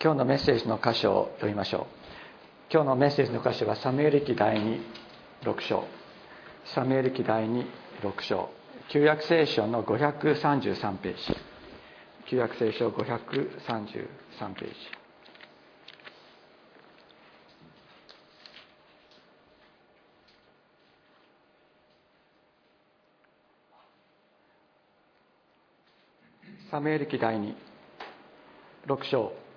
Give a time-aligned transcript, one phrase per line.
[0.00, 1.86] 今日のメッセージの箇所を読みましょう。
[2.72, 4.80] 今日のメッセージの箇所はサムエル記第2
[5.42, 5.84] 6章。
[6.66, 7.66] サムエル記第2
[8.02, 8.48] 6章。
[8.90, 11.36] 旧約聖書の533ページ。
[12.30, 12.94] 旧約聖書533
[14.54, 14.74] ページ。
[26.70, 27.52] サムエル記第2
[28.86, 29.47] 6章。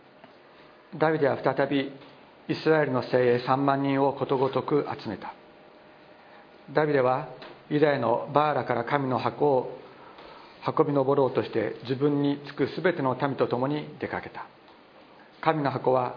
[0.97, 1.91] ダビデは再び
[2.49, 5.33] イスラエルの精鋭3万人をことごとく集めた。
[6.73, 7.29] ダビデは
[7.69, 9.79] ユダヤのバーラから神の箱を
[10.67, 14.45] 運び上ろうとして自分につく全ての民と共に出かけた。
[15.41, 16.15] 神の箱は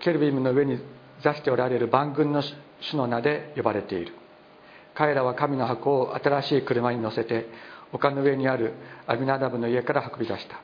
[0.00, 0.78] ケルビムの上に
[1.22, 2.42] 座しておられる万軍の
[2.80, 4.12] 主の名で呼ばれている。
[4.94, 7.46] 彼らは神の箱を新しい車に乗せて
[7.92, 8.74] 丘の上にある
[9.06, 10.60] アミナダブの家から運び出した。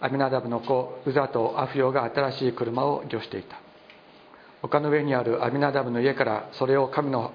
[0.00, 3.60] アミナダブの子ウザとアフヨが新しい車を御していた。
[4.62, 7.32] 丘の上にあるアミナダブの家からそれを神の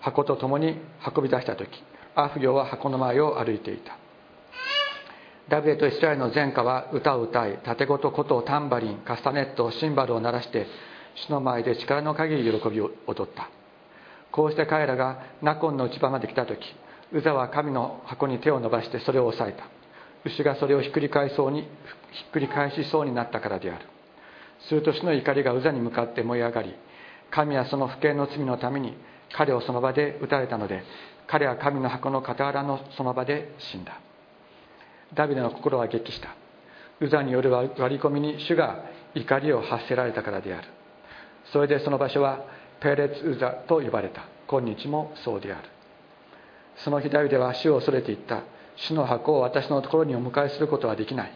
[0.00, 0.76] 箱と共に
[1.16, 1.68] 運び出した時
[2.14, 3.96] アフヨは箱の前を歩いていた。
[5.48, 10.66] ダビデとイスラエルの前科は歌を歌い盾ごと琴タンバリンカスタネットシンバルを鳴らして
[11.26, 13.48] 主の前で力の限り喜びを踊った。
[14.30, 16.58] こうして彼らがナコンの内場まで来た時
[17.12, 19.81] ウザは神の箱に手を伸ばしてそれを押さえた。
[20.24, 21.66] 牛がそれをひっくり返そうにひ
[22.28, 23.86] っくり返しそうになったからである。
[24.68, 26.74] すると主の怒りがウザに向かって燃え上がり
[27.30, 28.96] 神はその不敬の罪のために
[29.32, 30.84] 彼をその場で撃たれたので
[31.26, 34.00] 彼は神の箱の傍らのその場で死んだ。
[35.14, 36.34] ダビデの心は激した。
[37.00, 38.84] ウザによる割り込みに主が
[39.14, 40.68] 怒りを発せられたからである。
[41.52, 42.44] それでその場所は
[42.80, 44.22] ペレツウザと呼ばれた。
[44.46, 45.68] 今日もそうである。
[46.76, 48.42] その日ダビデは主を恐れていった。
[48.76, 51.32] 主の箱を私のところにお迎えすることはできない。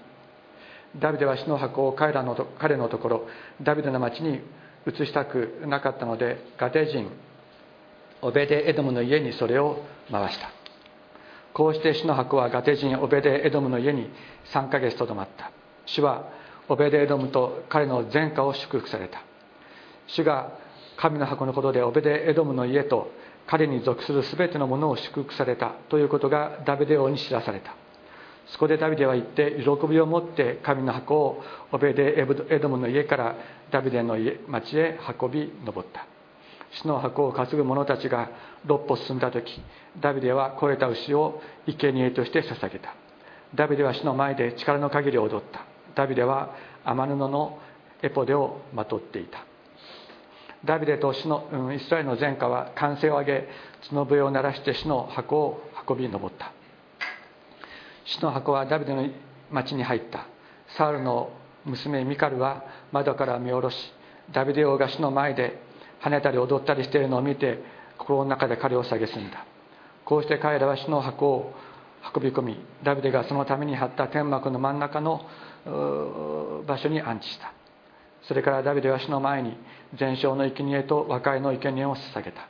[0.98, 3.28] ダビデは主の箱を彼らの彼のところ
[3.60, 4.40] ダビデの町に
[4.86, 7.10] 移したくなかったのでガテ人
[8.22, 10.50] オベデエドムの家にそれを回した。
[11.52, 14.10] こうして主の箱はガテ人オベデエドムの家に
[14.52, 15.50] 3ヶ月とどまった。
[15.86, 16.30] 主は
[16.68, 19.22] オベデエドムと彼の前科を祝福された。
[20.06, 20.52] 主が
[20.96, 23.10] 神の箱のことでオベデエドムの家と
[23.46, 27.74] 彼に属する全てのものを祝福されたということがダビデ王に知らされた。
[28.48, 31.42] そこでダビデは言って喜びを持って神の箱を
[31.72, 32.20] オベデ
[32.50, 33.36] エドムの家から
[33.70, 34.16] ダビデの
[34.48, 36.06] 町へ運び登った。
[36.72, 38.30] 死の箱を担ぐ者たちが
[38.64, 39.62] 六歩進んだ時
[40.00, 42.94] ダビデは肥えた牛を生贄として捧げた。
[43.54, 45.64] ダビデは死の前で力の限り踊った。
[45.94, 47.58] ダビデは天布の
[48.02, 49.44] エポデをまとっていた。
[50.64, 53.48] ダビデと死の、うん、イスラエルの前科は歓声を上げ
[53.88, 56.52] 角笛を鳴らして死の箱を運び登った。
[58.04, 59.08] 死の箱はダビデの
[59.50, 60.26] 町に入った。
[60.76, 61.30] サウルの
[61.64, 63.76] 娘ミカルは窓から見下ろし
[64.32, 65.60] ダビデ王が死の前で
[66.02, 67.62] 跳ねたり踊ったりしているのを見て
[67.98, 69.44] 心の中で彼を蔑んだ。
[70.04, 71.54] こうして彼らは死の箱を
[72.14, 75.26] 運び込みダビデがそのために張った天幕の真ん中の
[76.66, 77.55] 場所に安置した。
[78.26, 79.56] それからダビデは死の前に
[79.94, 82.48] 全焼の生贄と和解の生贄を捧げた。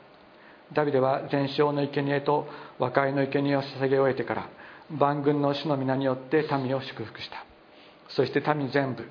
[0.73, 2.47] ダビデは全焼の生贄と
[2.79, 4.49] 和解の生贄を捧げ終えてから
[4.89, 7.45] 万軍の主の皆によって民を祝福した。
[8.09, 9.05] そして民全部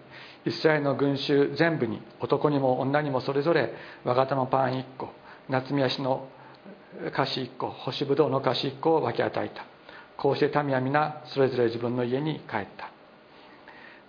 [0.44, 5.10] イスラエルの群衆全部に男にも女にもそれぞれ和型のパン1個
[5.48, 6.28] 夏見足の
[7.12, 9.65] 菓子1個干しぶどうの菓子1個を分け与えた。
[10.16, 12.96] こうして民は皆それぞれ自分の家に帰った。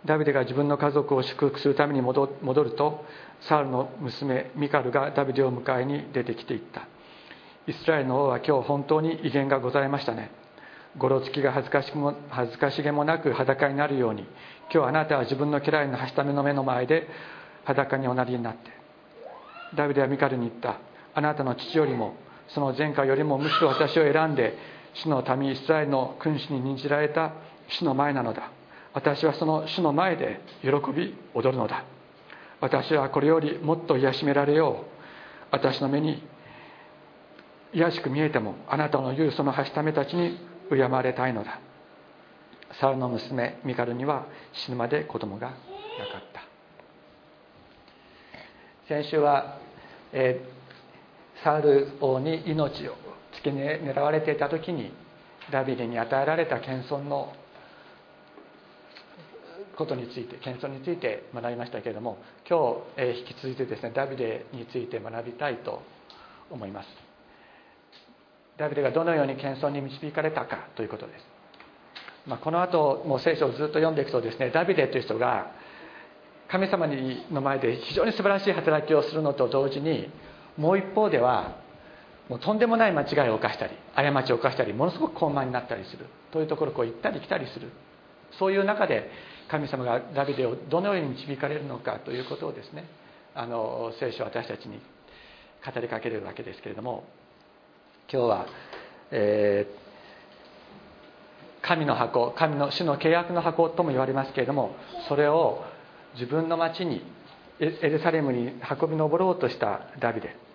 [0.05, 2.29] ダビデが自分の家族を祝福するために戻
[2.63, 3.05] ると
[3.41, 6.87] サウルの娘ミカルがダビデを迎えに出てきていった。
[7.67, 10.31] イスラエルの王は今日本当に威厳がございましたね。
[10.97, 14.25] ごろつきが恥ずかしも恥ずかしげもなく裸になるように
[14.73, 17.07] 今日あなたは自分の家来のはしための目の前で
[17.65, 18.71] 裸におなりになって。
[19.75, 20.79] ダビデはミカルに言った。
[21.13, 22.15] あなたの父よりも
[22.47, 24.57] その前科よりもむしろ私を選んで
[24.93, 27.33] 主の民イスラエルの君主に任じられた
[27.67, 28.51] 主の前なのだ。
[28.93, 31.83] 私はその主の前で喜び踊るのだ。
[32.59, 34.97] 私はこれよりもっと癒しめられよう。
[35.51, 36.23] 私の目に
[37.73, 40.37] 癒しく見えてもあなたの言うそのはしためたちに
[40.69, 41.59] 敬われたいのだ。
[42.81, 45.57] サウルの娘ミカルには死ぬまで子供がなか
[46.19, 46.41] った。
[48.87, 49.59] 先週は、
[50.13, 52.95] えー、サウル王に命を
[53.33, 54.91] 突き狙われていた時に
[55.51, 57.33] ダビデに与えられた謙遜の
[59.77, 62.17] ことについて謙遜について学びましたけれども
[62.49, 65.81] 今日、え、引き続いてですねダビデについて学びたいと
[66.49, 67.07] 思います。
[68.57, 71.25] ダビデがどのように謙遜に導かれたかということです、
[72.25, 75.51] まあ、この後もう聖書をずっと読んでいくとですねダビデという人が
[76.49, 80.09] 神様の前で非常に素晴らしい働きをするのと同時に
[80.57, 81.57] もう一方では
[82.29, 87.71] もうとんでもない間違いを犯したり過ちを犯したりものすごく高慢になったりするというところをこう行ったり来たりする
[88.39, 89.09] そういう中で
[89.49, 92.85] 神様がダビデをどのように導かれるのかということをですね
[93.33, 94.79] あの聖書私たちに
[95.73, 97.03] 語りかけるわけですけれども
[98.11, 98.45] 今日は、
[99.11, 104.75] えー、神の箱神の主の契約の箱とも言われますけれども
[105.07, 105.63] それを
[106.13, 107.01] 自分の町に
[107.59, 108.51] エルサレムに
[108.81, 110.47] 運び上ろうとしたダビデ。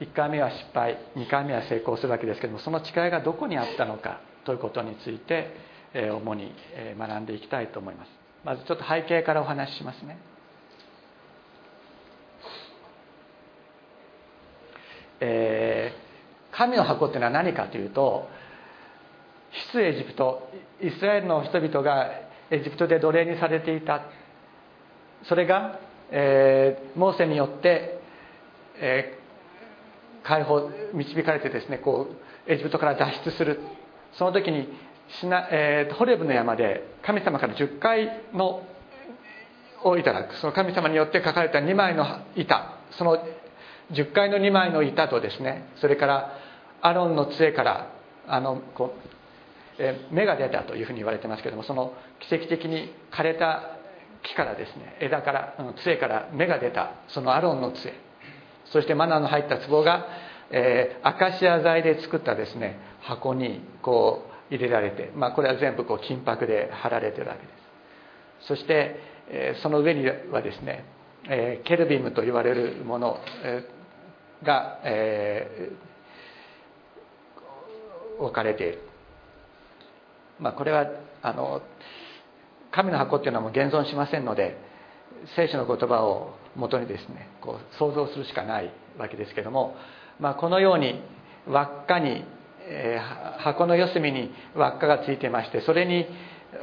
[0.00, 5.54] 1回目は失敗2回目は成功するわけですけどもその誓いがどこにあったのかということについて
[5.94, 6.54] 主に
[6.98, 8.10] 学んでいきたいと思います。
[8.44, 10.18] まずちょっと背景からお話ししますね。
[15.20, 18.28] えー、神の箱っていうのは何かというと
[19.72, 20.50] 出エジプト
[20.80, 22.10] イスラエルの人々が
[22.50, 24.02] エジプトで奴隷にされていた。
[25.28, 25.78] それが、
[26.10, 28.00] えー、モーセによって、
[28.80, 32.08] えー、解放導かれてですねこ
[32.48, 33.60] うエジプトから脱出する。
[34.14, 34.68] その時に
[35.20, 38.62] シナ、えー、ホレブの山で神様から10回の
[39.84, 40.36] をいただく。
[40.36, 42.04] その神様によって書かれた2枚の
[42.36, 42.78] 板。
[42.98, 43.18] その
[43.92, 46.38] 10回の2枚の板とですねそれから
[46.80, 47.90] アロンの杖から
[48.26, 48.94] あのこ
[49.78, 51.92] う、え芽が出たというふうに言われてますけどもその
[52.28, 53.78] 奇跡的に枯れた
[54.22, 57.92] 木からですね枝から杖から芽が出たそのアロンの杖。
[58.72, 60.06] そしてマナーの入った壺が、
[60.50, 67.48] えー、アカシア材で作ったですね箱にこう入れられて、まあ、これは全部こう金箔で貼られてるわけで
[68.42, 68.48] す。
[68.48, 68.96] そして、
[69.28, 70.84] え、その上にはですね、
[71.28, 73.18] え、ケルビムと言われるもの、
[74.44, 75.70] が、え、
[78.18, 78.78] 置かれている、
[80.38, 80.86] まあ、これは
[81.22, 81.62] あの
[82.70, 84.56] 神の箱っていうのはもう現存しませんので
[85.36, 89.76] 聖書の言葉をもとにですねこう想像するしかないわけですけども、
[90.20, 91.02] まあ、このように
[91.48, 92.24] 輪っかに、
[92.72, 96.06] えー、箱の四隅に輪っかがついてましてそれに、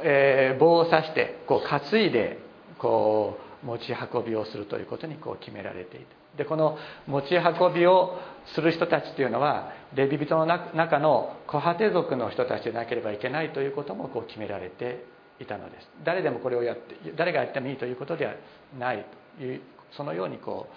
[0.02, 2.38] えー、棒を刺してこう担いで
[2.78, 8.18] こう持ち運びをするということにこう決められているでこの持ち運びを
[8.54, 15.04] する人たちというのはレビ人の中のコハテ族の人たちでなければいけないということもこう決められて
[15.40, 15.88] いたのです。
[16.04, 18.34] 誰でもこれをやって誰がやってもいいということでは
[18.78, 19.04] ない
[19.38, 19.60] という
[19.92, 20.74] そのようにこう、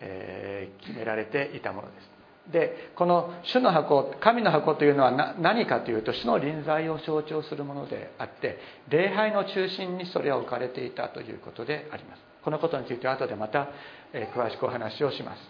[0.00, 2.11] えー、決められていたものです。
[2.50, 8.58] でこの主の箱神の箱というのは何かというと主の臨在を象徴するものであって
[8.88, 12.22] 礼拝の中心にそれは置かれていたということであります。
[12.42, 13.68] このことについては後でまた、
[14.12, 15.42] え、詳しくお話をします。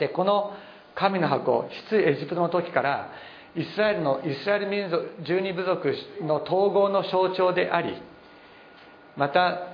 [0.00, 0.56] でこの
[0.96, 3.12] 神の箱出エジプトの時から
[3.54, 8.00] イスラエルのイスラエル民族十二部族の統合の象徴であり
[9.16, 9.68] また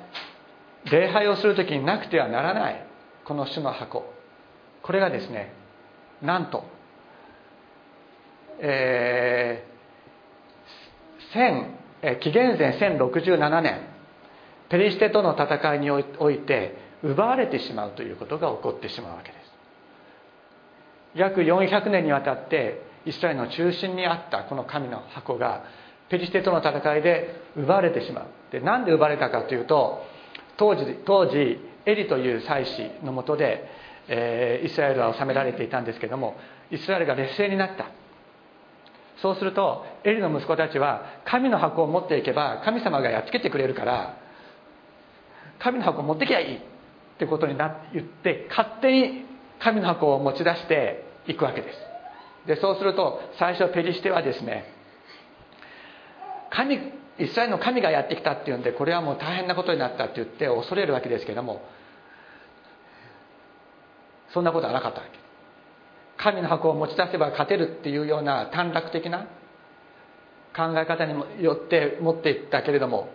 [0.90, 2.86] 礼拝をする時になくてはならない
[3.24, 4.04] この主の箱。
[4.82, 5.52] これがですね
[6.22, 6.64] なんと、
[8.60, 13.80] えー、紀元前1067年
[14.68, 19.46] ペリシテとの戦いにおいて奪われてしまうということが起こってしまうわけです。
[21.14, 25.64] 約400年にわたってイスラエルの中心にあったこの神の箱が
[26.08, 28.26] ペリシテとの戦いで奪われてしまう。
[28.50, 30.04] でなんで奪われたかというと
[30.56, 33.64] 当時当時エリという祭司のもとで、
[34.08, 36.36] えー、イスラエルは治められていたんですけども
[36.70, 37.86] イスラエルが劣勢になった。
[39.22, 44.18] そうするとエリの息子たちは神の箱を持っていけば神様がやっつけてくれるから
[45.58, 46.60] 神の箱を持ってきゃいいっ
[47.18, 49.24] てことになって言って勝手に
[49.58, 51.78] 神の箱を持ち出していくわけです。
[52.46, 54.64] でそうすると最初ペリシテはですね
[56.50, 56.76] 神
[57.18, 61.62] イスラエルの神がやってきたっていうんでこれはもう大変なことになったって言って恐れるわけですけども
[64.36, 65.18] そんなことはなかったわけ。
[66.22, 69.28] 神の箱を持ち出せば勝てるっていうような短絡的な
[70.54, 73.08] 考え方によって持っていったけれども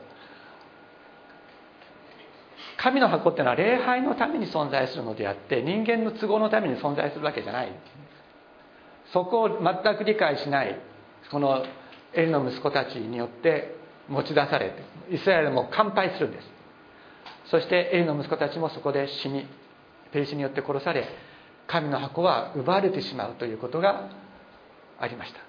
[2.77, 7.71] 神の箱っていうのは礼拝のために存在するのであって人間の都合のために存在するわけじゃない。
[9.13, 10.79] そこを全く理解しない
[11.29, 11.63] この
[12.13, 13.75] エリの息子たちによって
[14.07, 16.47] 持ち出されてイスラエルも乾杯するんです。
[17.45, 19.45] そしてエリの息子たちもそこで死に
[20.11, 21.07] ペリシによって殺され
[21.67, 24.09] 神の箱は奪われてしまうということが
[24.99, 25.39] ありました。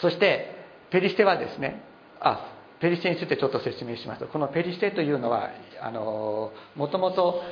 [0.00, 0.54] そして
[0.90, 1.82] ペリシテはですね
[2.20, 5.50] あペリシテについてちょっと説明しますとこのペリシテというのは
[5.80, 7.42] あのもともと、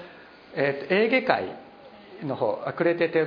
[0.55, 1.53] えー、エーゲ海
[2.27, 3.27] の方アクレテテ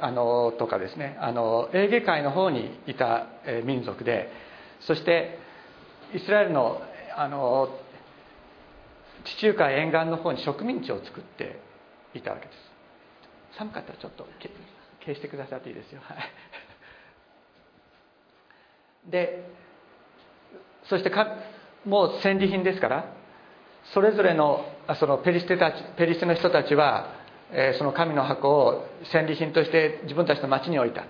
[0.00, 3.26] あのとかですねあのエーゲ海の方にいた
[3.64, 4.30] 民族で
[4.80, 5.38] そして
[6.14, 6.80] イスラエルの
[7.16, 7.68] あの
[9.26, 11.60] 地中海沿岸の方に植民地を作って
[12.14, 12.58] いたわけです。
[13.58, 14.26] 寒かったらちょっと
[15.04, 16.00] 消してくださっていいですよ。
[16.02, 16.18] はい。
[19.10, 19.48] で
[20.88, 21.26] そしてか
[21.84, 23.12] もう戦利品ですから
[23.94, 24.64] それぞれの
[24.98, 27.14] そのペリシテたちペリシテの人たちは、
[27.52, 31.04] えー、その神の箱を戦利品として自分たちの町に置いた。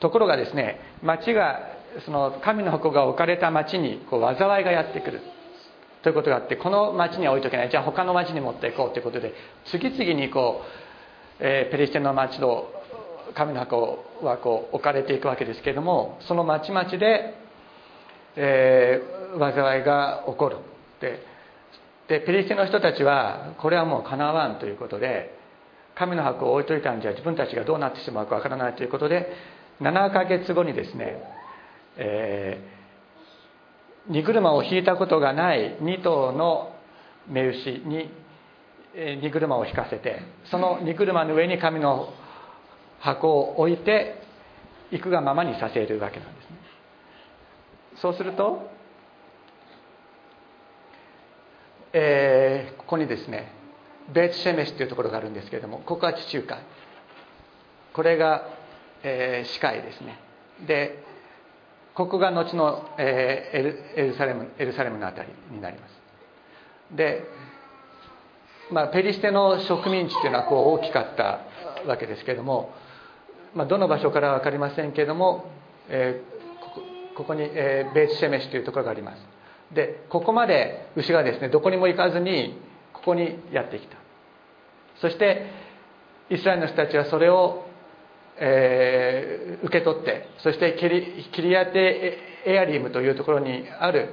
[0.00, 1.58] ところがですね町が
[2.04, 5.20] その神の箱が置かれた町にこう災いがやってくる。
[6.02, 7.70] ということがあってこの町には置いとけない。
[7.70, 9.32] じゃあ他の町に持っていこうということで
[9.66, 10.62] 次々にこ
[11.40, 12.68] う、えー、ペリシテの町の
[13.34, 17.34] 神の箱はこう置かれていくわけですけれどもその町々で、
[18.36, 20.56] えー、災いが起こる
[21.00, 21.22] で
[22.08, 25.36] ペリシテの人たちはこれはもうかなわんということで
[25.94, 29.32] 神の箱を置いといたんじゃ自分たちがどうなってしまうかわからないということで
[29.80, 31.22] 7ヶ月後にですね、
[31.96, 32.77] えー、
[34.08, 36.74] 荷車を引いたことがない2頭の
[37.28, 38.10] 目牛に
[39.22, 42.12] 荷車を引かせてその荷車の上に神の
[43.00, 44.22] 箱を置いて
[44.90, 46.56] 行くがままにさせるわけなんですね。
[48.00, 48.70] そうすると、
[51.92, 53.52] えー、ここにですね
[54.12, 56.58] ベーツシェメシというところがあるんですけれどもここは地中海。
[57.92, 58.58] これが
[59.02, 60.18] えー、司会ですね。
[60.66, 61.04] で
[61.98, 66.96] ここが後の、え、エルサレムエルサレムの辺りになります。
[66.96, 67.24] で、
[68.70, 71.40] まあ、ペリシテの植民地っていうのはこう大きかった
[71.88, 72.72] わけですけども、
[73.52, 75.50] まあ、どの場所からは分かりませんけども、
[75.88, 76.82] えー、ここ
[77.16, 79.74] ここに、えー、ベーツシェメシというところがあります。
[79.74, 82.60] でここまで牛がですねどこにも行かずに
[82.92, 83.96] ここにやってきた。
[85.00, 85.50] そして
[86.30, 87.67] イスラエルの人たちはそれを
[88.40, 94.10] えー、受け取ってそしてキリキリアテエアリムというところにある、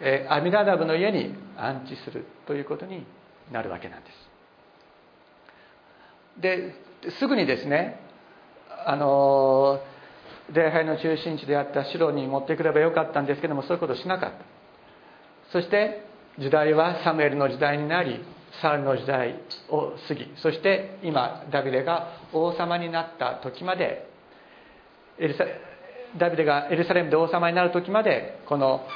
[0.00, 3.04] えー、アミナダブの家に安置するということに
[3.52, 4.14] なるわけなんです。
[6.40, 6.74] で
[7.18, 8.00] すぐにですね
[8.86, 9.80] あの
[10.52, 15.52] 礼拝の中心地であった城に持ってくればよかったんですけどもそういうことをしなかった。
[15.52, 16.02] そして
[16.38, 18.20] 時代はサムエルの時代になり
[18.60, 24.08] サウルの時代を過ぎそして今ダビデが王様になった時まで
[26.18, 28.86] ダビデがエルサレムで王様になる時までこの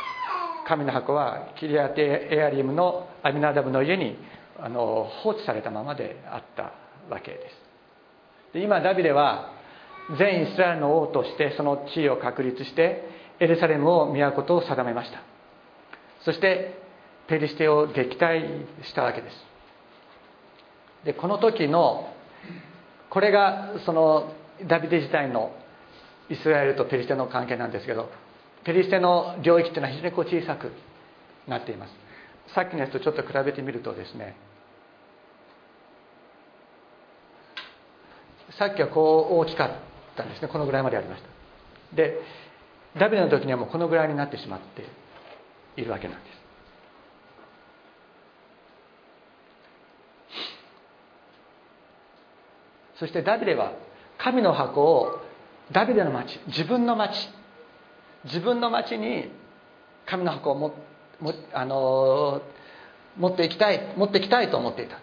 [0.67, 4.19] 神の箱はキリアテエアリムのアミナダブの家に
[4.61, 6.75] あの放置されたままであった
[7.09, 7.39] わけで
[8.51, 8.53] す。
[8.53, 9.53] で今ダビデは
[10.19, 13.03] 全イスラエルの王としてその地位を確立して
[13.41, 15.23] エルサレムを都と定めました。
[16.25, 16.75] そして
[17.29, 19.48] ペリシテを撃退したわけです。
[21.05, 22.13] でこの時の
[23.11, 24.33] これがその
[24.67, 25.53] ダビデ時代の
[26.29, 28.11] イスラエルとペリシテの関係なんですけど
[28.65, 30.73] ペリシテの領域っていうのは非常にこう小さく
[31.47, 31.93] なっています。
[32.55, 34.35] さっきのやつとちょっと比べてみるとですね
[38.59, 39.71] さっきはこう大きかっ
[40.17, 41.29] たんですねこのぐらいまでありました。
[41.97, 42.21] で
[42.99, 44.85] ダビデの時にはもうこのぐらいになってしまって
[45.81, 46.48] いるわけなんです。
[52.99, 53.73] そしてダビデは
[54.19, 55.21] 神の箱を
[55.73, 57.29] ダビデの町自分の町
[58.25, 59.31] 自分の町に
[60.07, 60.75] 神の箱をも
[61.21, 62.43] もあの
[63.17, 64.99] 持っていきたい持っていきたいと思っていた。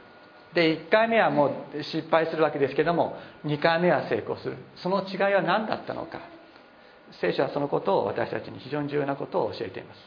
[0.53, 4.57] で1回目はもう失敗するわけですけども2回目は成功する。
[4.77, 6.21] その違いは何だったのか。
[7.21, 9.99] 聖書はそのことを私たちに非常に重要なことを教えています。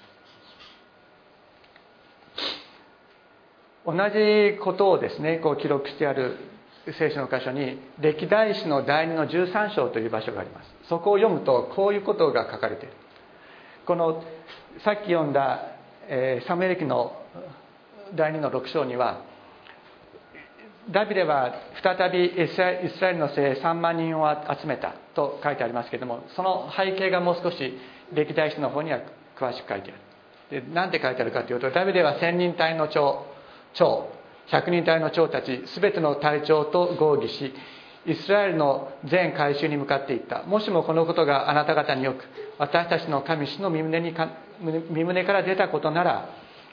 [3.87, 6.37] 同じことをですねこう記録してある
[6.93, 10.69] 聖書の箇所に歴代史の第2の13章という場所があります。
[10.89, 12.95] そこを読むとこういうことが書かれている。
[13.87, 14.23] この
[14.85, 15.73] さっき読んだ、
[16.09, 17.23] えー、サムエル記の
[18.15, 19.23] 第2の6章には
[20.91, 24.27] ダビデは再びイスラエルの精3万人を
[24.59, 27.79] 集めたと書いてありますけれどもその背景がもう少し
[28.15, 29.01] 歴代史の方には
[29.39, 30.63] 詳しく書いてある。
[30.63, 33.27] で何て書いてあるかというとダビデは千人隊の長
[33.75, 34.18] 長。
[34.51, 37.53] 百人隊の長たち全ての隊長と合議し
[38.07, 40.43] イスラエルの全改宗に向かっていった。
[40.45, 42.25] もしもこのことがあなた方によく
[42.59, 44.29] 私たちの神主の身胸にか
[44.61, 46.31] 身胸から出たことなら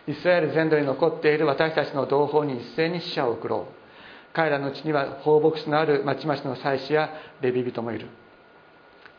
[0.08, 3.86] イスラエル全土に残っている私たちの同胞に一斉に死者を送ろう。
[4.34, 7.10] 彼らのうちには放牧地のある町々の祭司や
[7.42, 8.08] レビ人もいる。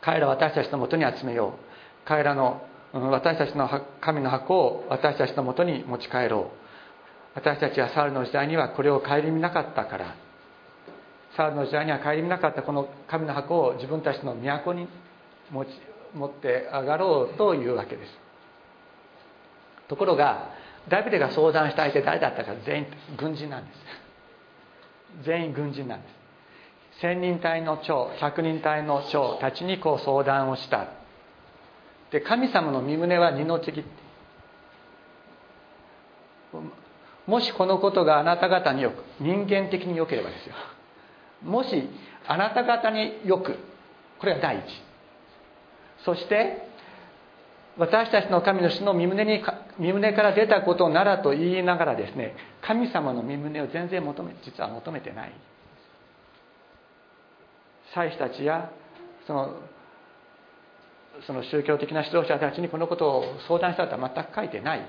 [0.00, 2.06] 彼らは私たちのもとに集めよう。
[2.06, 3.68] 彼らの私たちの
[4.00, 6.65] 神の箱を私たちのもとに持ち帰ろう。
[7.37, 10.16] 私たちはサウルの時代にはこれを顧みなかったから。
[11.37, 14.88] サウルの時代には顧みなかったこの神の箱を自分たちの都に
[15.50, 15.69] 持ち
[16.14, 18.12] 持って上がろうというわけです。
[19.87, 20.50] ところが
[20.88, 22.87] ダビデが相談した相手誰だったか全員
[23.19, 25.25] 軍人なんです。
[25.26, 27.00] 全員軍人なんです。
[27.02, 30.88] 千人隊の長百人隊の長たちにこう相談をした。
[32.11, 33.85] で神様の身旨は二の次
[37.26, 40.54] もしこのことがあなた方によく人間的によければですよ。
[41.42, 41.88] もし
[42.26, 43.59] あなた方によく
[44.18, 44.64] これが第一。
[46.04, 46.68] そして
[47.76, 49.42] 私たちの神の主の身旨に
[49.78, 55.33] 身旨から出たことならと言いながらですね神様の身旨を全然求め実は求めてない。
[57.95, 58.71] 祭司たちや
[59.26, 59.56] その
[61.26, 64.87] その宗教的な指導者たちにこのことを相談したとは全く書いてない。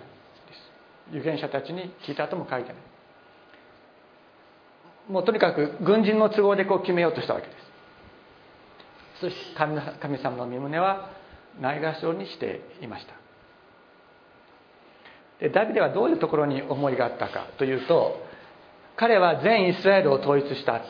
[1.12, 2.78] 預言者たちに聞いたとも書いてない。
[5.10, 7.58] もうとにかく軍人の都合でこう決めようとしたわけです。
[9.22, 11.10] そして神神様の身旨は
[11.60, 13.14] ないがしろにしていました。
[15.40, 18.26] でダビデはどういうところに思いがあったかというと
[18.96, 20.82] 彼は全イスラエルを統一した。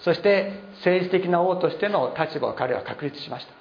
[0.00, 3.52] そして政治的な王としての立場を彼は確立しました。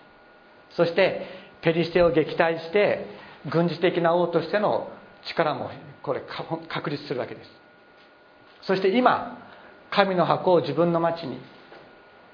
[0.76, 1.26] そして
[1.62, 3.06] ペリシテを撃退して
[3.50, 4.90] 軍事的な王としての
[5.28, 5.70] 力も
[6.04, 6.22] これ
[6.70, 7.50] 確立するわけです。
[8.64, 9.38] そして今
[9.90, 11.40] 神の箱を自分の町に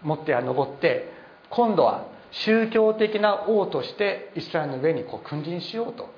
[0.02, 1.12] 持っては登って
[1.50, 6.10] 今度は宗教的な王としてイスラエルの上にこう君臨しようと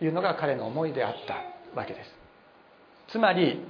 [0.00, 1.36] いうのが彼の思いであった
[1.78, 2.14] わけです。
[3.08, 3.64] つまり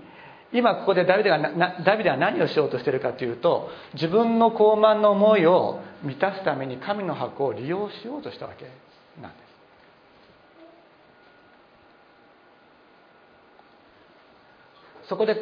[0.52, 1.38] 今ここでダビデが
[1.84, 8.66] ダビデは何をしようとしてるかというと自分の高慢の思いを満たすために神の箱を利用しようとしたわけ
[9.20, 9.43] なんです。
[15.08, 15.36] そこで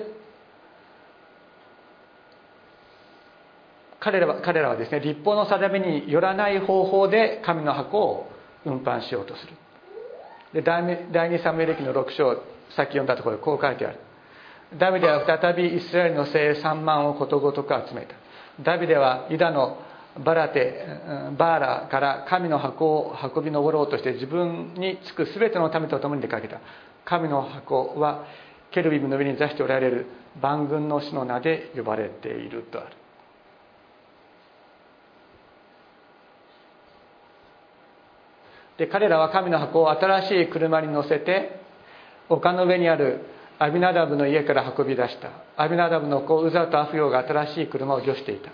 [4.01, 8.33] 彼らは彼らはですね立法の定めによらない方法で神の箱を
[8.65, 9.53] 運搬しようとする。
[10.53, 12.35] で第2サムエル記の6章
[12.77, 13.99] さっき読んだところでこう書いてある。
[14.79, 18.15] ダビデは再びイスラエルの精鋭3万をことごとく集めた。
[18.61, 19.79] ダビデはユダの
[20.25, 20.85] バラテ
[21.39, 26.61] バーラから神の箱を運び上ろうとして自分につく全ての民と共に出かけた。
[27.05, 28.25] 神の箱は
[28.73, 30.07] ケルビムの上に座しておられる
[30.41, 32.97] 万軍の主の名で呼ばれているとある。
[38.79, 41.61] で彼らは神の箱を新しい車に乗せて
[42.29, 43.21] 丘の上にある
[43.59, 45.31] アビナダブの家から運び出した。
[45.57, 48.51] アビナダブの子ウザとアフヨが新しい車を御していた。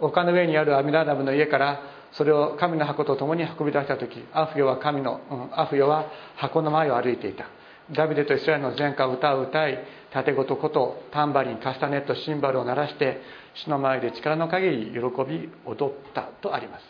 [0.00, 1.80] 丘の上にあるアビナダブの家から
[2.12, 7.46] それを神の箱と共に運び出した時アフヨは神の、うん、アフヨは箱の前を歩いていた。
[7.92, 9.78] ダビデとイスラエルの前歌を歌う歌い
[10.12, 13.20] 盾ごとことタンバリンカスタネットシンバルを鳴らして
[13.54, 16.84] 主の前で力の限り喜び踊ったとあります。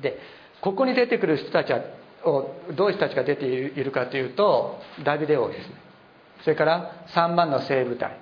[0.00, 0.18] で
[0.60, 1.80] ここに出てくる人たちは
[2.76, 5.74] どういう人たちが出ているかというとダビデ王ですね。
[6.42, 8.18] それから3万の聖部隊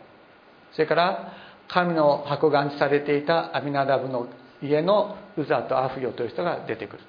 [0.73, 1.33] それから
[1.69, 4.29] 神の箱が安置されていたアミナダブの
[4.63, 7.03] 家のウザとアフヨという人が出てくる。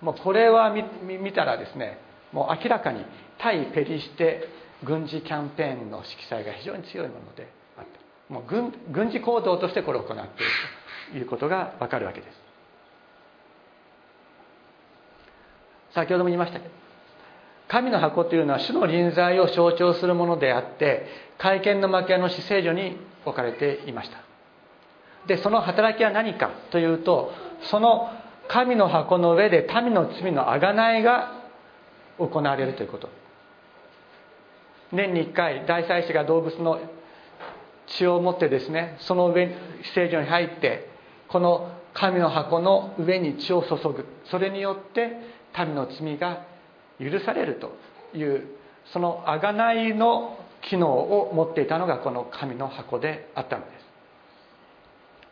[0.00, 1.98] もうこれは見たらですね
[2.32, 3.04] もう明らかに
[3.40, 4.48] 対ペリシテ
[4.84, 8.34] 軍事キャンペーンの色彩が非常に強いものであった。
[8.34, 10.28] もう軍軍事行動としてこれを行っている
[11.12, 12.40] ということが分かるわけです。
[15.92, 16.74] 先ほども言いましたけど
[17.68, 21.06] 神の箱というのは主の臨在を象徴するものであって
[21.38, 24.18] 会見の幕屋の死聖所に置かれていました。
[25.26, 28.10] でその働きは何かというとその
[28.48, 31.32] 神の箱の上で民の罪の贖いが
[32.18, 33.19] 行われるということ。
[34.92, 36.80] 年に1回大祭司が動物の
[37.86, 39.48] 血を持ってですねその上
[39.82, 40.88] 死聖所に入って
[41.28, 44.06] この神の箱の上に血を注ぐ。
[44.30, 45.16] それによって
[45.58, 46.44] 民の罪が
[46.98, 47.72] 許されると
[48.16, 48.46] いう
[48.92, 53.80] その贖いの機能を持っていたのがこの神の箱であったのです。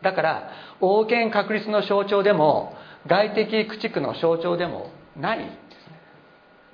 [0.01, 2.73] だから王権確立の象徴でも
[3.07, 5.53] 外的駆逐の象徴でもないんです
[5.89, 5.99] ね。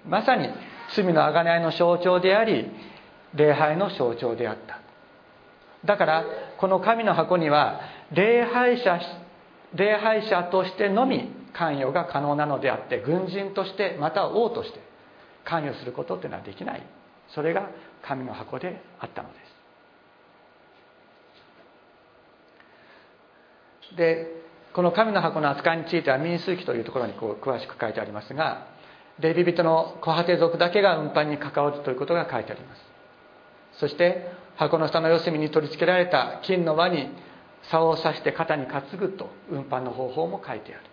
[0.07, 0.47] まさに
[0.93, 2.69] 罪の贖いの象徴であり
[3.33, 4.79] 礼拝の象徴であった。
[5.85, 6.25] だから
[6.57, 8.99] この神の箱には礼拝者
[9.73, 14.79] 礼拝者としてのみ関与が可能なのであって軍人としてまた王として
[15.43, 16.83] 関与することっていうのはできない。
[17.29, 17.69] それが
[18.03, 19.55] 神の箱であったのです。
[23.95, 24.27] で
[24.73, 28.67] この神の箱の扱いについては民数記というところにこう詳しく書いてありますが
[29.19, 32.82] レビ人の小果て族だけが運搬に関わるということが書いてあります。
[33.80, 37.10] そして箱の下の四隅に取り付けられた金の輪に
[37.69, 40.84] 竿を刺して肩に担ぐと運搬の方法も書いてある。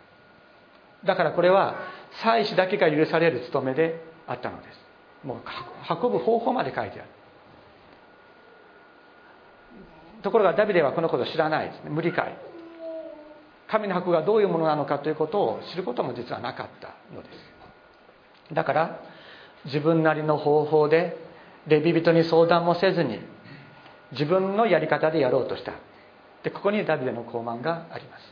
[1.04, 1.76] だからこれは
[2.22, 5.26] 祭司だけが許される務めであったのです。
[5.26, 5.38] もう
[5.88, 7.08] 運ぶ方法まで書いてある。
[10.22, 11.90] ところがダビデはこのことを知らないですね。
[11.90, 12.36] 無理解
[13.68, 17.51] 神の箱がどういうものなのかということを知ることも実はなかったのです。
[18.52, 19.00] だから
[19.64, 21.16] 自分なりの方法で
[21.66, 23.20] レビ人に相談もせずに
[24.12, 25.72] 自分のやり方でやろうとした。
[26.42, 28.22] でここにダビデの傲慢があります。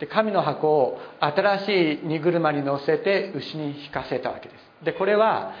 [0.00, 4.84] で神の箱を新しい荷車に乗せて牛に引かせたわけです。
[4.84, 5.52] でこれは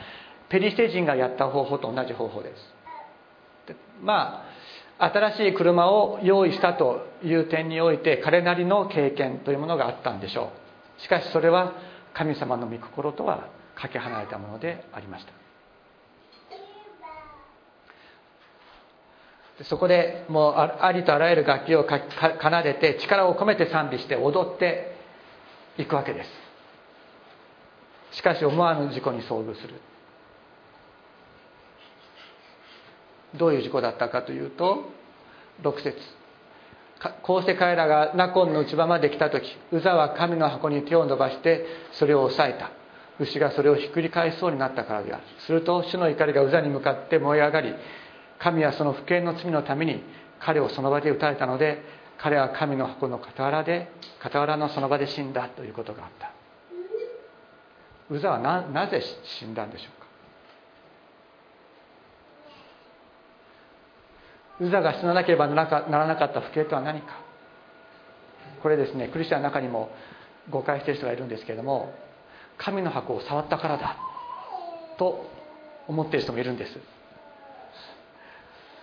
[0.48, 2.74] ペリシテ人がやった方法と同じ方法です。
[3.68, 4.51] でまあ
[5.04, 10.52] 新しい車を用意したという点において彼なりの経験というものがあったんでしょ
[10.98, 11.00] う。
[11.02, 11.72] しかしそれは
[12.14, 15.32] 神様の御心とはかけ離れたものでありました。
[19.64, 24.96] そこでもうありとあらゆる楽器を奏でて力を込めて賛美して踊って
[25.78, 26.22] いくわけで
[28.10, 28.16] す。
[28.18, 29.74] しかし思わぬ事故に遭遇する。
[33.34, 34.90] どういう事故だったかというと
[35.62, 35.96] 6節。
[37.22, 42.70] こうして彼らがナコンの内場まで来た時ウザは神の箱に手を伸ばしてそれを押さえた。
[43.18, 45.22] 牛がそれをひっくり返しそうになったからである。
[45.40, 47.74] すると主の怒りがウザに向かって燃え上がり
[48.38, 50.02] 神はその不敬の罪のために
[50.40, 51.82] 彼をその場で撃たれたので
[52.18, 53.90] 彼は神の箱の傍らで
[54.20, 56.32] 傍らのその場で死んだということがあった。
[58.10, 60.02] ウザはなぜ死んだんでしょうか
[64.62, 67.20] ウザが死ななければならなかった不敬とは何か。
[68.62, 69.90] これですねクリスチャンの中にも
[70.48, 71.92] 誤解している人がいるんですけれども
[72.58, 73.96] 神の箱を触ったからだ
[74.98, 75.26] と
[75.88, 76.78] 思っている人もいるんです。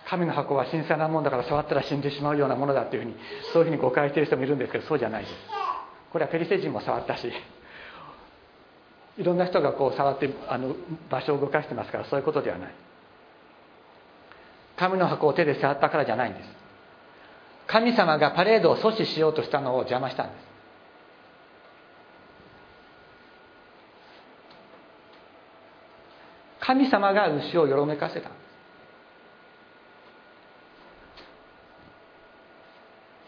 [0.06, 3.16] 神の箱は神聖なものだから触ったら死んでしまうようなものだというふうに
[3.52, 5.34] そういうふうに誤解している人もいるんですけどそうじゃないです。
[6.12, 7.32] これはペリセ人も触ったし
[9.16, 10.74] いろんな人がこう触ってあの
[11.08, 12.74] 場所を動かしてますからそういうことではない。
[14.80, 16.48] 神の箱を手で触ったからじゃないんです。
[17.66, 20.50] 神様がパレードを阻止しようとしたのを邪魔したんです。
[26.60, 28.30] 神様が牛をよろめかせた。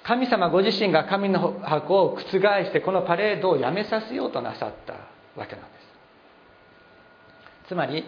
[0.04, 2.22] 神様ご自身が神の箱を覆
[2.64, 4.94] してこのパレードをやめさせようとなさった
[5.38, 5.78] わけなんで
[7.66, 7.68] す。
[7.68, 8.04] つまり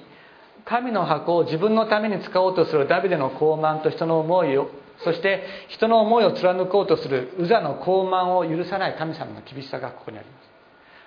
[0.64, 4.70] 神の箱を自分のために使おうとするダビデの傲慢と人の思いを
[5.04, 10.44] そして人の思いを貫こうとするウザの傲慢を許さない神様の厳しさがここにあります。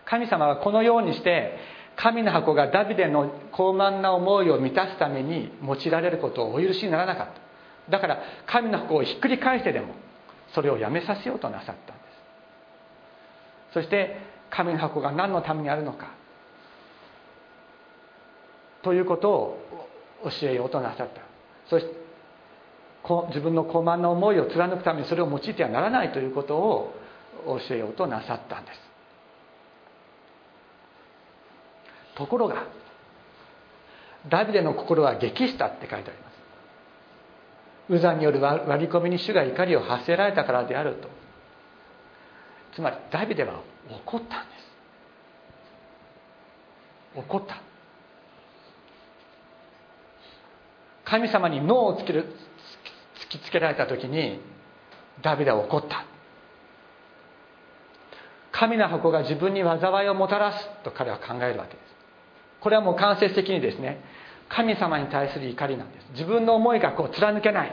[0.05, 1.57] 神様はこのようにして
[1.95, 7.91] 神の箱がダビデの傲慢な思いを満たすために用いられることをお許しにならなかった。
[7.91, 9.95] だから神の箱をひっくり返してでも
[10.53, 12.03] それをやめさせようとなさったんで
[13.71, 13.73] す。
[13.73, 14.17] そして
[14.49, 16.16] 神の箱が何のためにあるのか。
[18.83, 19.59] ということを
[20.23, 21.21] 教えようとなさった。
[21.69, 22.07] そして
[23.29, 26.93] 自分の傲慢な思いを貫くためにそれを用いてはならないということを
[27.45, 28.79] 教えようとなさったんです。
[32.15, 32.65] ところが
[34.27, 37.93] ダビデの心は激したって書いてあります。
[37.93, 41.07] ウザによる割り込みに主が怒りを発せられたからであると。
[42.75, 44.55] つまりダビデは怒ったんで
[47.15, 47.19] す。
[47.19, 47.66] 怒った。
[51.09, 52.25] 神様に脳をつける
[53.25, 54.41] 突きつけられた時に
[55.21, 56.05] ダビデは怒った。
[58.51, 61.95] 神の箱が自分に災いをもたらすと彼は考えるわけです。
[62.59, 64.01] これはもう間接的にですね
[64.49, 66.07] 神様に対する怒りなんです。
[66.11, 67.71] 自分の思いがこう貫けない。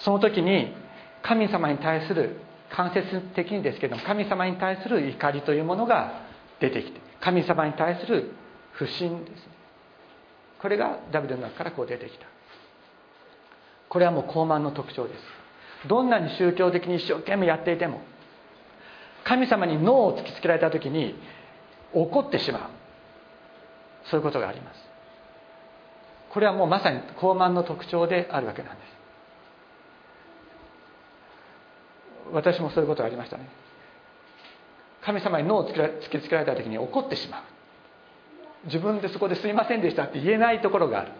[0.00, 0.74] その時に
[1.22, 6.26] 神様に対する間接的にですけども神様に対する怒りというものが
[6.60, 8.32] 出てきて神様に対する
[8.72, 9.55] 不信です
[10.60, 12.26] これがダビデの中からこう出てきた。
[13.88, 15.88] これはもう高慢の特徴です。
[15.88, 18.00] どんなに宗教的に一生懸命やっていても
[19.24, 21.14] 神様に脳を突きつけられた時に
[21.92, 22.62] 怒ってしまう。
[24.10, 24.80] そういうことがあります。
[26.30, 28.96] これはもうまさに高慢の特徴であるわけなんです。
[32.32, 33.48] 私もそういうことがありましたね。
[35.02, 37.42] 神様に脳を突きつけられた時に怒ってしまう。
[38.66, 41.12] 自分でそこですいませんでしたって言えないところがある。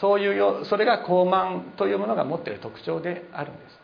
[0.00, 3.80] そういうよそれが高慢というものが持っている特徴であるんです。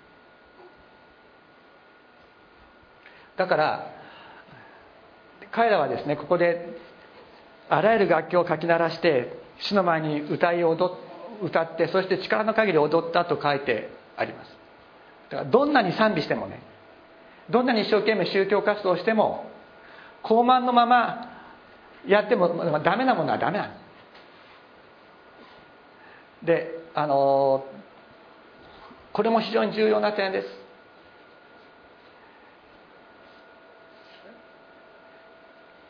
[3.36, 3.90] だから
[5.50, 6.78] 彼らはですねここで
[7.68, 10.94] あらゆる楽器をかき鳴らして主の前に歌い踊
[11.42, 14.56] 歌ってそして力の限り踊ったと書いてあります。
[15.30, 16.60] だからどんなに賛美してもね
[17.50, 19.50] どんなに一生懸命宗教活動をしても
[20.22, 21.35] 高慢のまま
[22.06, 22.48] やっても
[22.80, 23.74] ダメなものはダメなの。
[26.44, 27.64] であの
[29.12, 30.48] これも非常に重要な点です。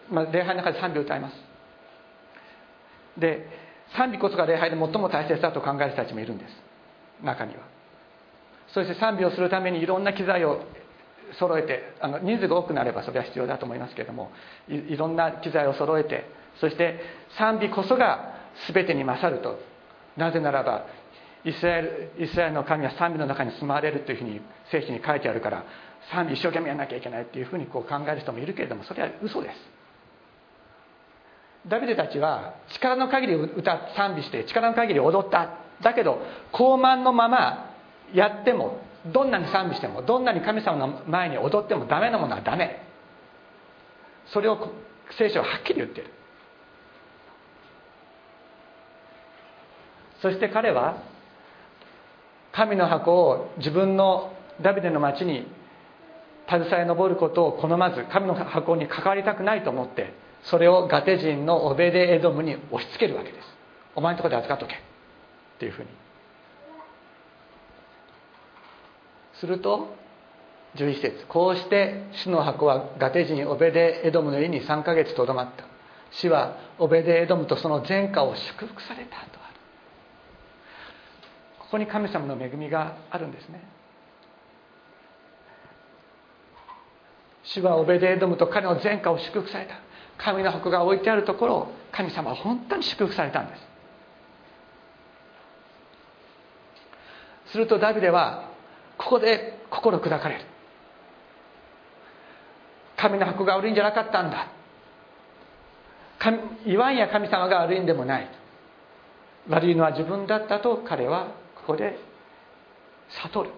[0.09, 1.35] まあ、礼拝の中で賛美を歌います。
[3.19, 3.49] で
[3.97, 6.51] 賛美こそが礼拝で最も大切だと考える人たちもいるんです。
[7.25, 7.63] 中には。
[8.69, 10.63] そして賛美をするためにいろんな機材を
[11.39, 14.31] 揃えてあの人数が多くなればそれは必要だと思いますけれども
[14.69, 16.25] いろんな機材を揃えて
[16.61, 17.01] そして
[17.39, 18.35] 賛美こそが
[18.73, 19.77] 全てに勝ると。
[20.17, 20.87] なぜならば
[21.45, 25.65] イスラエルイスラエルの神は賛美の中に住まわれるというふうに聖書に書いてあるから
[26.11, 29.55] 賛美一生懸命やらなきゃいけないっていうふうにこう考える人もいるけれどもそれは嘘です。
[31.69, 35.51] ダビデたちは力の限り歌賛美して力の限り踊った。
[35.83, 36.21] だけど
[36.53, 37.75] 高慢のまま
[38.15, 38.81] やっても
[39.13, 42.83] どんなに賛美してもどんなに神様の前に踊ってもダメなものはダメ。
[44.27, 44.73] それを
[45.19, 46.11] 聖書ははっきり言ってる。
[50.23, 51.03] そして彼は
[52.53, 55.47] 神の箱を自分のダビデの町に
[56.49, 60.15] 携え上ることを好まず神の箱に関わりたくないと思って
[60.45, 63.47] それをガテ人のオベデエドムに押し付けるわけです。
[63.95, 64.79] お前のところで預かっとけ。
[64.79, 65.89] っていうふうに。
[69.41, 69.95] すると
[70.77, 75.65] 11節こうして主の箱はガテ人オベデエドムの家に3ヶ月とどまった。
[76.13, 79.31] 死はオベデエドムとその前科を祝福されたとある。
[81.59, 83.63] ここに神様の恵みがあるんですね。
[87.43, 89.75] 主はオベデエドムと彼の前科を祝福された。
[90.19, 93.67] 神の箱が置いてあるところを神様は本当に祝福されたんです。
[97.53, 98.56] するとダビデは
[98.99, 100.41] ここで心砕かれる。
[102.97, 104.49] 神の箱が悪いんじゃなかったんだ。
[106.19, 108.31] 神言わんや神様が悪いんでもない。
[109.49, 111.99] 悪いのは自分だったと彼はここで
[113.09, 113.51] 悟る。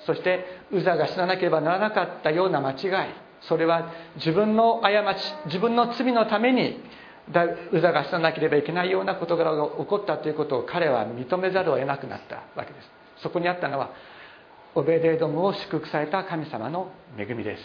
[0.00, 3.14] そしてウザが死ななければならなかったような間違い。
[3.42, 6.80] それは自分の過ち自分の罪のために
[7.72, 12.90] ウザが死ななければいけないような事柄が起こったということを彼は認めざるを得なくなったわけです。
[13.22, 13.90] そこにあったのは
[14.78, 17.62] オベデドムを祝福された神様の恵みです。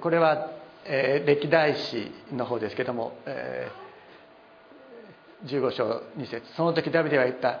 [0.00, 0.50] これは、
[0.84, 6.54] えー、歴代史の方ですけども、えー、15章2節。
[6.54, 7.58] その時ダビデは言った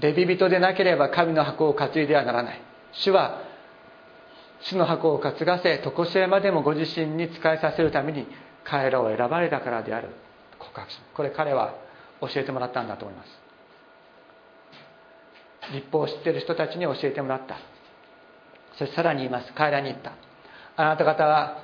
[0.00, 2.62] レビ人でなければ神の箱を担いではならない。
[2.92, 3.42] 主は
[4.60, 8.26] 主の箱を担がせ常しえまでもご自身に仕えさせるために
[8.64, 10.08] 彼らを選ばれたからである。
[10.58, 11.74] 告白しこれ彼は
[12.20, 13.46] 教えてもらったんだと思います。
[15.72, 17.56] 立法を知っている人たちに教えてもらった。
[18.78, 19.52] そしてさらに言います。
[19.54, 20.12] 彼らに言った。
[20.76, 21.62] あなた方は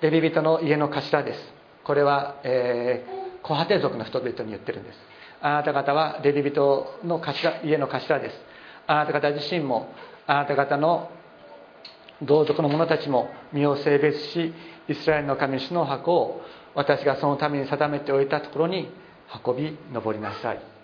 [0.00, 1.40] レビ人の家の頭です。
[1.84, 4.98] これは、えー、コハテ族の人々に言ってるんです。
[5.40, 8.36] あなた方はレビ人の頭家の頭です。
[8.86, 9.92] あなた方自身も
[10.26, 11.10] あなた方の
[12.22, 14.52] 同族の者たちも身を性別し
[14.88, 16.42] イスラエルの神主の箱を
[16.74, 18.90] 私がそのために定めておいたところに
[19.44, 20.78] 運び上りなさい。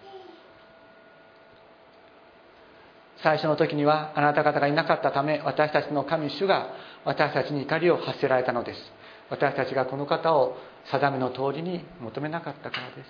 [3.22, 6.68] 最初の時にはあなた方がいなかったため私たちの神主が
[7.06, 8.80] 私たちに怒りを発せられたのです。
[9.30, 10.58] 私たちがこの方を
[10.90, 13.08] 定めの通りに求めなかったからです。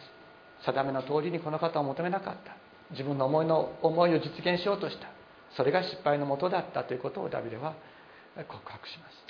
[0.67, 2.57] 定めの通りにこの方を求めなかった。
[2.93, 5.09] 自分の思いの思いを実現しようとした。
[5.57, 7.75] それが失敗のもとだったということをダビデは
[8.37, 9.24] 告白します。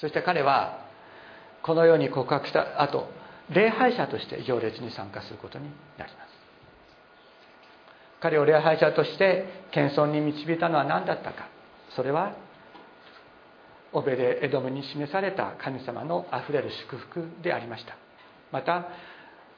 [0.00, 0.86] そして彼は
[1.62, 3.08] このように告白した後
[3.50, 5.64] 礼拝者として行列に参加することに
[5.96, 6.28] なります。
[8.20, 11.48] 彼を礼拝者として謙遜に導いたのは何だったか。
[11.94, 12.34] それは
[13.92, 17.96] オベレエドムに示された神様のあふれる祝福でありました。
[18.52, 18.88] また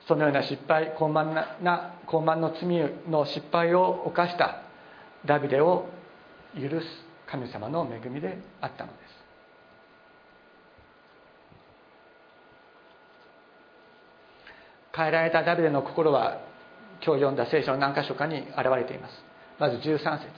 [0.06, 2.68] そのような失敗高慢な高慢の罪
[3.10, 4.62] の失敗を犯した
[5.26, 5.86] ダビデを
[6.54, 6.86] 許す
[7.26, 9.09] 神様の恵みであったのです。
[14.94, 16.40] 変えられたダビデの心は
[17.04, 19.24] 今日読んだ聖書の何箇所かに現れています。
[19.58, 20.28] まず13節。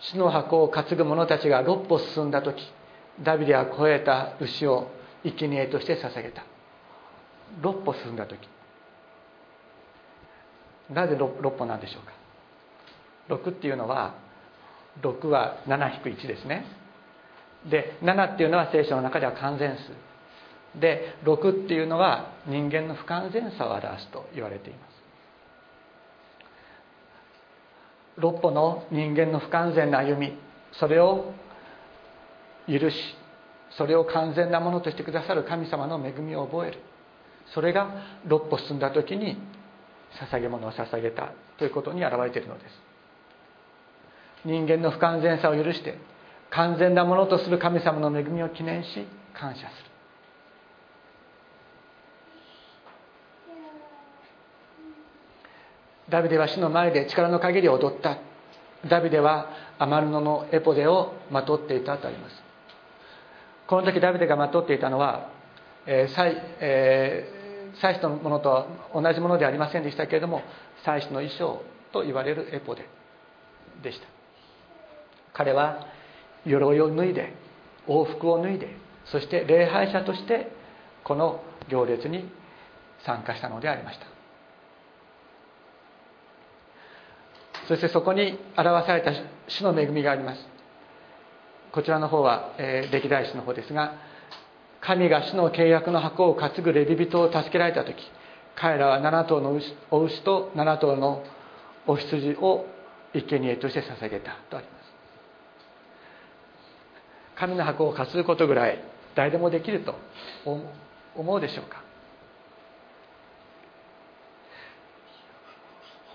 [0.00, 2.62] 死の箱を担ぐ者たちが6歩進んだ時
[3.22, 4.90] ダビデは超えた牛を
[5.24, 6.44] 生贄として捧げた。
[7.62, 8.48] 6歩進んだ時。
[10.90, 12.12] なぜ 6, 歩なんでしょうか。
[13.34, 14.14] 6っていうのは
[15.02, 16.64] 6は7-1ですね。
[17.68, 19.92] で7っていうのは聖書の中では完全数。
[20.76, 24.98] で6っていうのは人間の不完全さを表すと言われています。
[28.18, 30.36] 六歩の人間の不完全な歩み
[30.72, 31.32] それを
[32.66, 32.96] 許し
[33.70, 36.78] それを完全なものとしてくださる神様の恵みを覚える。
[37.54, 37.88] それが
[38.26, 39.38] 六歩進んだ時に
[40.30, 42.82] 捧げ物を捧げたということに表れているのです。
[44.44, 45.98] 人間の不完全さを許して
[46.50, 49.87] 完全なものとする神様の恵みを記念し感謝する。
[56.10, 58.18] ダビデは死の前で力の限り踊った。
[58.88, 62.42] ダビデはアマルノのエポデをまとっていたとあります。
[63.66, 65.30] この時ダビデがまとっていたのは、
[65.86, 67.38] えー祭えー
[67.80, 70.42] 祭司のものとは同じものではありませんでしたけれども
[70.84, 72.88] 祭司の衣装と言われるエポデ
[73.82, 74.06] でした。
[75.34, 75.86] 彼は
[76.44, 77.34] 鎧を脱いで
[77.86, 78.74] 往復を脱いで
[79.06, 80.50] そして礼拝者として
[81.04, 82.28] この行列に
[83.04, 84.17] 参加したのでありました。
[87.68, 89.12] そしてそこに表された
[89.46, 90.46] 主の恵みがあります。
[91.70, 93.94] こちらの方は、えー歴代史の方ですが
[94.80, 97.96] 神が主の契約の箱を担ぐレビ人を助けられた時
[98.56, 101.22] 彼らは7頭の牛お牛と7頭の
[101.86, 102.64] お羊を
[103.12, 104.78] 生贄として捧げたとあります。
[107.36, 108.82] 神の箱を担ぐことぐらい
[109.14, 109.94] 誰でもできると
[110.44, 110.62] 思
[111.14, 111.82] 思うでしょうか？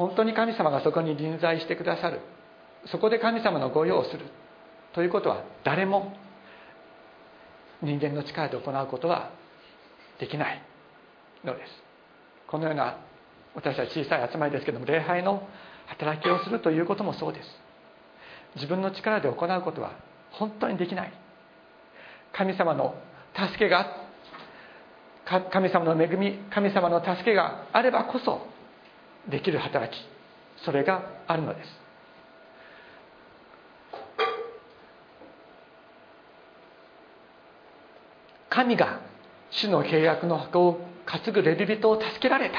[0.04, 2.20] 本当に神様がそこに臨在してくださる。
[2.88, 4.26] そこで神様の御用をする。
[4.94, 6.14] ということは誰も
[7.82, 9.32] 人間の力で行うことは
[10.20, 10.62] できない。
[11.46, 11.72] のです。
[12.48, 12.98] このような
[13.56, 15.48] 私は小さい集まりですけども礼拝の
[15.88, 17.50] 働きをするということもそうです。
[18.56, 19.94] 自分の力で行うことは
[20.32, 21.14] 本当にできない。
[22.34, 22.96] 神様の
[23.36, 24.04] 助けが
[25.50, 28.53] 神様の恵み神様の助けがあればこそ
[29.30, 29.98] できる働き
[30.66, 31.84] それがあるのです。
[38.50, 39.00] 神が
[39.50, 42.56] 主の契約の箱を担ぐレビ人を助けられた。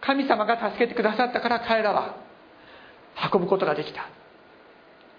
[0.00, 2.16] 神様が助けてくださったから彼らは
[3.32, 4.08] 運ぶことができた。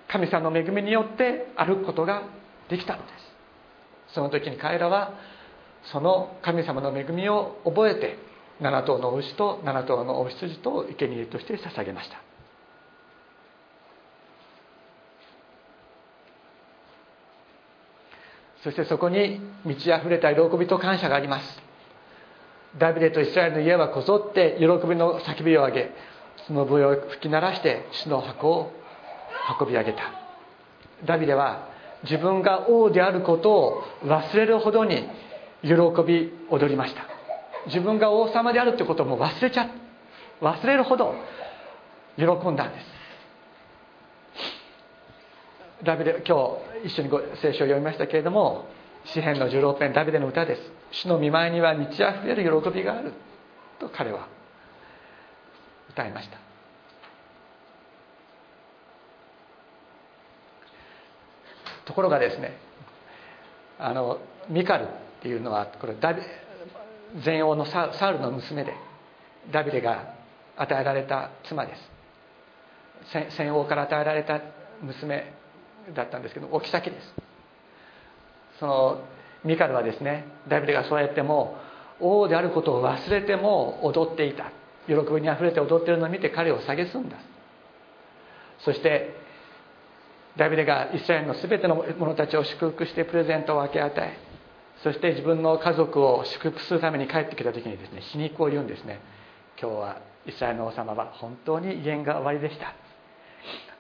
[0.08, 2.24] 神様の恵みによって歩くことが
[2.70, 3.10] できたので
[4.10, 4.14] す。
[4.14, 5.14] その時に彼らは
[5.92, 8.18] その神様の恵みを覚えて
[8.62, 12.22] 7頭の牛と7頭のお羊と生贄として捧げました。
[18.64, 21.62] そしてそこに満ち溢れた喜びと感謝があります。
[22.80, 25.92] ダビデとイスラエルの家はこぞって喜びの叫びを上げ
[26.48, 28.72] その笛を吹き鳴らして主の箱を
[29.60, 30.04] 運び上げた。
[31.06, 31.70] ダビデは
[32.04, 35.08] 自分が王であることを忘れるほどに
[35.62, 35.74] 喜
[36.06, 37.15] び踊りました。
[37.68, 39.70] 自分が王様であるってことも忘れちゃ
[40.42, 41.16] 忘れるほど
[42.18, 42.86] 喜んだんです。
[45.84, 48.66] ダビデ今日一緒にご聖書を読みましたけれども
[49.06, 50.62] 詩篇の16編ダビデの歌です。
[50.92, 53.14] 主の見舞いには満ち溢れる喜びがある。
[53.80, 54.28] と彼は
[55.90, 56.38] 歌いました。
[61.86, 62.58] ところがですね
[63.78, 64.88] あのミカルっ
[65.22, 66.22] ていうのはこれダビ
[67.24, 68.74] 前王のサウルの娘で
[69.52, 70.16] ダビデが
[70.58, 73.32] 与えられた妻です。
[73.38, 74.42] 戦王から与えられた
[74.82, 75.34] 娘
[75.94, 77.14] だったんですけど置き先です。
[78.60, 79.04] その
[79.44, 81.58] ミカルはですねダビデがそうやっても
[82.00, 84.52] 王であることを忘れても踊っていた。
[84.88, 87.18] 喜びにあふれて踊ってるのを見て彼を蔑んだ。
[88.60, 89.16] そして
[90.38, 94.35] ダビデがイスラエルの全ての者たちを祝福してプレゼントを分け与え
[94.86, 99.00] そして自分の家族を祝福するために帰ってきた時にですね皮肉を言うんですね。
[99.60, 102.76] 今日はイスラエルの王様は本当に威厳が終わりでした。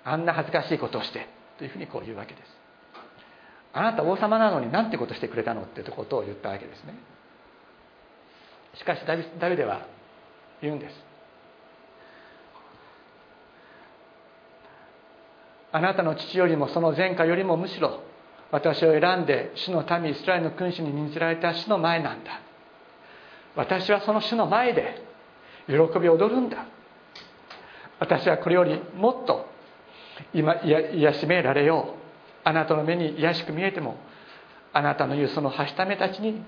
[0.03, 1.27] あんな恥ずかしいことをして
[1.59, 2.49] というふうにこう言うわけです。
[3.71, 6.95] あなた王様なのに何てことしてくれたのっていうことを言ったわけですね。
[8.73, 9.85] しかしダビダビデは
[10.63, 10.95] 言うんです。
[15.71, 18.04] あなたの父よりもその前科よりもむしろ
[18.55, 22.39] 私を選んで主の民イスラエルの君主に任せられた主の前なんだ。
[23.53, 25.03] 私はその主の前で
[25.67, 26.65] 喜び踊るんだ。
[27.99, 29.45] 私はこれよりもっと
[30.33, 32.47] 今癒しめられよう。
[32.47, 33.97] あなたの目に癒しく見えても
[34.71, 36.41] あなたの言うそのはしためたちに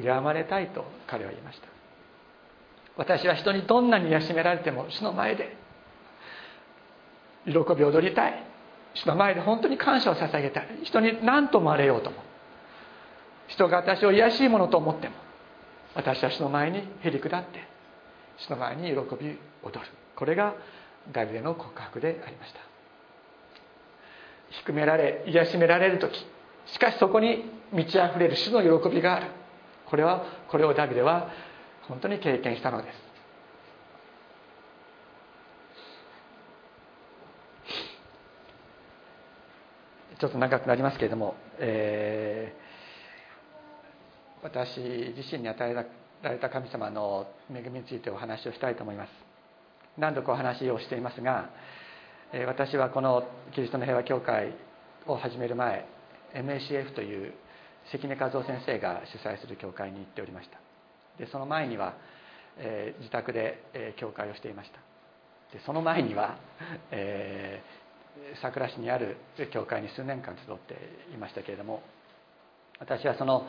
[0.00, 1.66] 敬われたいと彼は言いました。
[2.96, 5.56] 私は人にどんなに癒しめられても主の前で
[7.46, 8.49] 喜び踊りたい。
[8.94, 10.66] 主の前で本当に感謝を捧げたい。
[10.84, 12.16] 人に何と思われようとも。
[13.48, 15.14] 人が私を癒しいものと思っても。
[15.94, 17.64] 私は主の前にへり下って。
[18.38, 19.90] 主の前に喜び踊る。
[20.16, 20.54] これが
[21.12, 22.60] ダビデの告白でありました。
[24.64, 26.26] 低められ癒しめられる時。
[26.66, 29.26] しかしそこに満ち溢れる主の喜びがある。
[29.86, 31.30] これはこれをダビデは
[31.88, 33.09] 本当に経験したのです。
[40.20, 44.78] ちょっと長くなりますけれども、えー、私
[45.16, 49.10] 自身に与えられた神様の恵みについてお話をしたいと思います。
[49.96, 51.48] 何度かお話をしていますが
[52.46, 54.52] 私はこのキリストの平和協会
[55.06, 55.86] を始める前
[56.34, 57.32] MACF という
[57.90, 60.58] 関根和夫先生が主催する教会に行っておりました。
[61.18, 61.94] でその前には、
[62.58, 64.80] えー、自宅で、えー、教会をしていました。
[65.56, 66.36] でその前には、
[66.92, 67.60] え、
[68.40, 69.16] 佐倉市にある
[69.52, 70.74] 教会に数年間集って
[71.14, 71.82] いましたけれども
[72.78, 73.46] 私はその、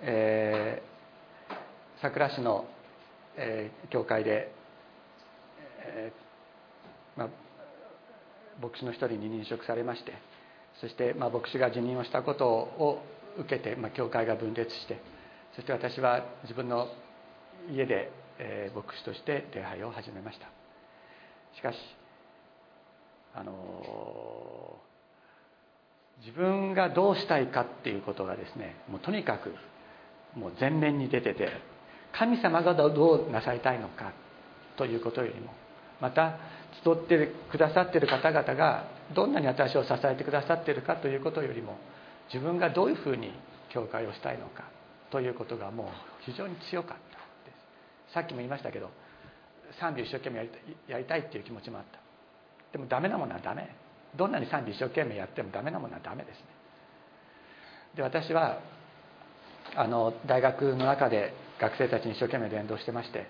[0.00, 2.66] えー、佐倉市の、
[3.36, 4.52] えー、教会で、
[5.80, 7.28] えーまあ、
[8.62, 10.12] 牧師の一人に任職されまして
[10.80, 13.02] そして、まあ、牧師が辞任をしたことを
[13.38, 15.00] 受けて、まあ、教会が分裂して
[15.54, 16.88] そして私は自分の
[17.70, 20.48] 家で、え、牧師として礼拝を始めました。
[21.56, 21.76] しかし
[23.34, 24.78] あの、
[26.24, 29.54] 自分がどうしたいかっていうことがですねもうとにかく
[30.38, 31.48] もう前面に出てて
[32.12, 34.12] 神様がどうなさりたいのか
[34.76, 35.52] ということよりも
[36.00, 36.38] また
[36.82, 41.78] 集ってくださってる方々がどんなに私を支えてくださってるかということよりも
[42.32, 43.30] 自分がどういうふうに
[43.72, 44.64] 教会をしたいのか
[45.10, 45.86] ということがもう
[46.24, 47.56] 非常に強かったで
[48.08, 48.14] す。
[48.14, 48.90] さっきも言いましたけど
[49.78, 50.48] 賛美を一生懸命
[50.88, 52.03] やりたいっていう気持ちもあった。
[52.74, 53.70] でもダメなものはダメ。
[54.16, 56.44] どんなに賛美一生懸命やってもダメなものはダメですね。
[57.94, 58.58] で私は
[59.76, 63.28] あの大学の中で学生たちに一生懸命伝道してまして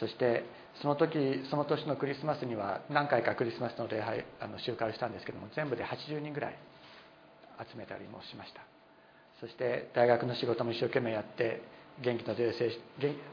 [0.00, 0.44] そして
[0.80, 6.58] その時その年のクリスマスには何回かクリスマスの礼拝あの集会をしたんですけども全部で80人ぐらい
[7.70, 8.62] 集めたりもしました。
[9.40, 11.60] そして大学の仕事も一生懸命やって
[12.02, 12.72] 元気の出る聖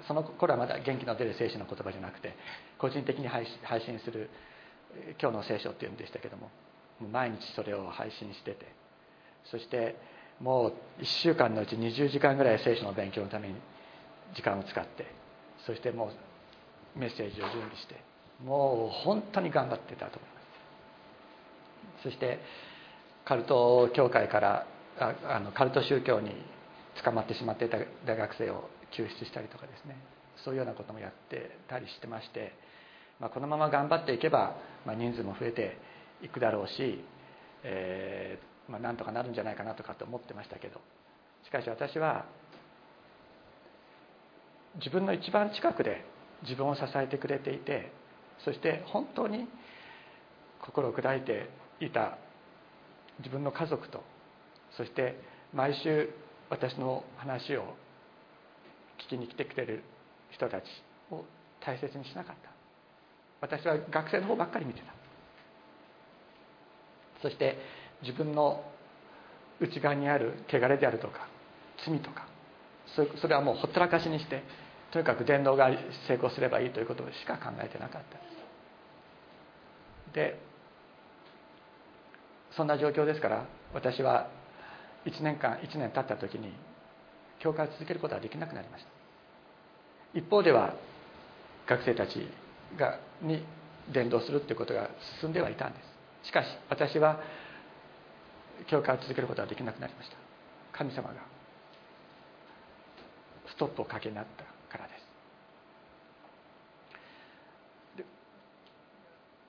[0.07, 2.35] その頃はまだ元気の出る聖書の言葉じゃなくて
[2.77, 3.45] 個人的に配
[3.85, 4.29] 信する
[5.21, 6.49] 今日の聖書っていうんでしたけども
[7.11, 8.67] 毎日それを配信してて
[9.45, 9.95] そして
[10.39, 13.55] もう1週間のうち20時間ぐらい聖書の勉強のために
[14.35, 15.05] 時間を使って
[15.65, 16.11] そしても
[16.95, 17.95] うメッセージを準備して
[18.43, 20.39] もう本当に頑張ってたと思いま
[21.99, 22.03] す。
[22.03, 22.39] そして
[23.25, 24.67] カルト教会から
[24.99, 26.31] ああのカルト宗教に
[27.03, 29.97] 捕まってしまっていた大学生を救出したりとかですね
[30.43, 32.53] そういうようなこともやってたりしてまして、
[33.19, 34.55] まあ、このまま頑張っていけば、
[34.85, 35.77] まあ、人数も増えて
[36.21, 37.03] いくだろうし、
[37.63, 40.79] えーまあ、なんとかなるんじゃないかなとかと思ってましたけど。
[41.45, 42.25] しかし私は
[44.75, 46.03] 自分の一番近くで
[46.43, 47.91] 自分を支えてくれていて
[48.43, 49.47] そして本当に
[50.61, 51.49] 心を砕いて
[51.79, 52.17] いた
[53.19, 54.03] 自分の家族と
[54.75, 55.19] そして
[55.53, 56.09] 毎週
[56.49, 57.75] 私の話を
[59.05, 59.83] 聞きに来てくれる
[60.31, 60.63] 人たち
[61.11, 61.25] を
[61.59, 62.52] 大切にしなかった。
[63.43, 64.93] 私は学生の方ばっかり見てた。
[67.21, 67.57] そして
[68.01, 68.63] 自分の
[69.59, 71.27] 内側にある汚れであるとか
[71.85, 72.27] 罪とか
[73.21, 74.43] それはもうほったらかしにして
[74.91, 75.69] とにかく伝道が
[76.07, 78.01] 成功すればいいということしか考えてなかっ
[80.11, 80.37] たで
[82.57, 84.29] そんな状況ですから私は
[85.05, 86.53] 1年間1年経った時に
[87.39, 88.89] 教会を続けることはできなくなりました。
[90.13, 90.75] 一方では
[91.67, 92.27] 学生たち
[92.77, 93.43] がに
[93.91, 95.79] 伝道するということが進んではいたんで
[96.23, 96.27] す。
[96.27, 97.19] しかし私は
[98.69, 100.17] 教会を続けることはできなくなりました。
[100.71, 101.15] 神様が
[103.47, 105.03] ストップをかけになったからです。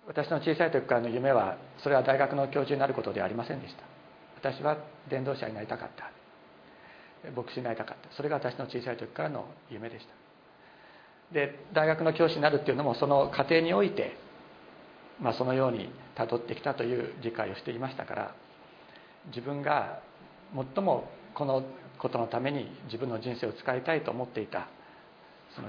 [0.06, 3.82] 私の小さい時からの夢はそれは大学の教授になることではありませんでした。
[4.36, 4.76] 私は
[5.08, 6.10] 伝道者になりたかった。
[7.30, 8.14] 牧師になりたかった。
[8.14, 10.23] それが私の小さい時からの夢でした。
[11.32, 14.16] で大学の教師になるっていうのもその過程において、
[15.20, 18.34] まあ、そのようにたどってきたという理解をしていましたから
[19.28, 20.00] 自分が
[20.54, 21.64] 最もこの
[21.98, 24.68] ことのために自分の人生を使いたいと思っていた
[25.56, 25.68] その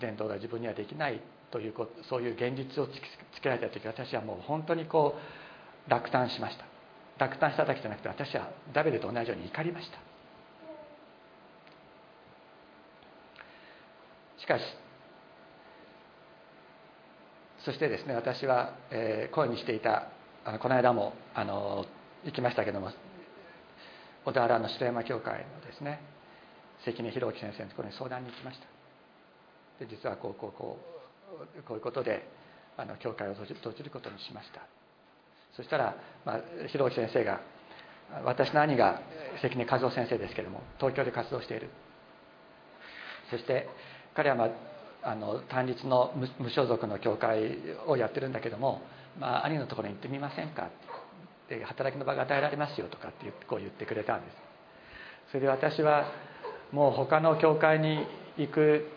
[0.00, 1.20] 伝道が自分にはできない
[1.50, 1.74] という
[2.08, 3.00] そういう現実を突き
[3.36, 5.14] つけられた時私はもう本当にこ
[5.86, 6.64] う落胆しました。
[7.18, 10.07] 落胆しただけじゃなくて私はダビデと同じように怒りました。
[14.38, 14.62] しかし
[17.64, 20.08] そしてですね私は、え、声にしていた
[20.60, 21.84] この間もあの
[22.24, 22.90] 行きましたけども
[24.24, 26.00] 小田原の城山教会のですね
[26.84, 28.66] 関根弘樹先生のところに相談に行きました。
[29.84, 30.78] で実はこうこうこ
[31.58, 32.28] うこういうことで
[32.76, 34.62] あの教会を閉じることにしました。
[35.56, 37.40] そしたら、まあ、ひろき先生が
[38.24, 39.00] 私の兄が
[39.42, 41.70] 関根和夫先生ですけども東京で活動している。
[43.30, 43.68] そして
[44.18, 44.46] 彼は、ま
[45.04, 47.56] あ、あの単立の無所属の教会
[47.86, 48.82] をやってるんだけども、
[49.16, 50.64] まあ、兄のところに行ってみませんか？
[50.64, 54.36] って働きの場が与えられますよとかってこう言ってくれたんです。
[55.30, 56.10] それで私は
[56.72, 58.04] もう他の教会に
[58.36, 58.88] 行く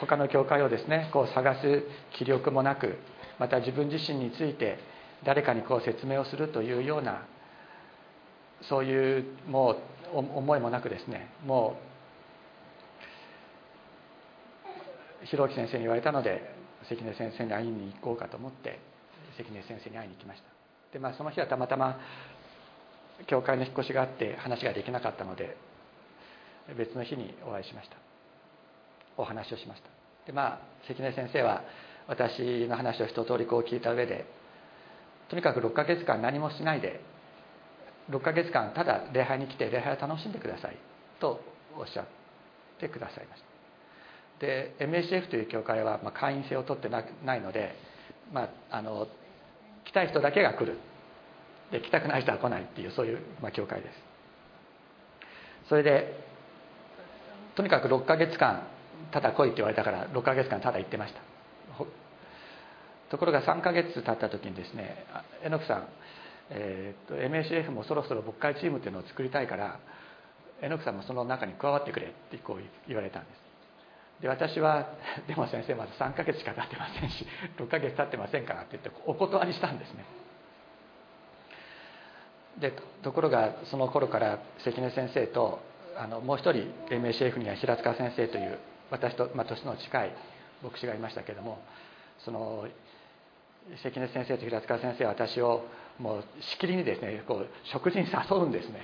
[0.00, 1.84] 他の教会をですねこう探す
[2.18, 2.98] 気力もなく
[3.38, 4.80] また自分自身について
[5.24, 7.22] 誰かにこう説明をするというような
[8.68, 9.76] そういうも
[10.12, 11.78] う思いもなくですねも
[15.28, 16.42] う広木先生に言われたので
[16.88, 18.78] 関根先生に会いに行こうかと思って
[19.36, 20.48] 関根先生に会いに行きました。
[20.92, 21.98] でまあその日はたまたま
[23.26, 25.56] 教会の引っ越しがあって話ができなかったので
[26.76, 27.96] 別の日にお会いしました。
[29.16, 29.88] お話をしました。
[30.26, 31.62] でまあ関根先生は
[32.06, 34.24] 私の話を一通りこう聞いた上で
[35.28, 37.00] とにかく6ヶ月間何もしないで
[38.10, 40.76] 6ヶ月間ただ礼拝に来て礼拝を楽しんでください
[41.20, 41.40] と
[41.76, 42.06] おっしゃっ
[42.80, 43.57] てくださいました。
[44.40, 47.74] で MACF という教会は、ま会員制を取ってないので、
[48.32, 49.08] まあ、あの
[49.84, 50.78] 来たい人だけが来る。
[51.70, 53.94] で来たくない人は来ないっていうそういう、ま、教会です。
[55.68, 56.14] それで
[57.56, 58.66] とにかく6ヶ月間
[59.12, 61.20] ただ来いって言われたから6ヶ月間ただ行ってました。
[63.10, 65.06] ところが3ヶ月経った時にですね
[65.42, 65.88] 榎木さん、
[66.50, 69.80] えー、と MACF もそろそろ牧会チームっていうのを作りたいから
[70.60, 73.47] 榎木さんもその中に加わってくれってこう言われたんです。
[74.20, 74.88] で私は
[75.26, 80.04] 「でも先生まだ3ヶ月しか経ってませんし 6ヶ月経ってませんから」って言ってお断りしたんですね。
[82.58, 85.60] でところがその頃から関根先生と
[85.96, 88.58] あのもう一人 MACF には平塚先生という
[88.90, 90.12] 私と、まあ、年の近い
[90.62, 91.60] 牧師がいましたけれども
[92.18, 92.66] その
[93.76, 95.64] 関根先生と平塚先生は私を
[95.98, 98.80] もうしきりにですねこう食事に誘うんですね。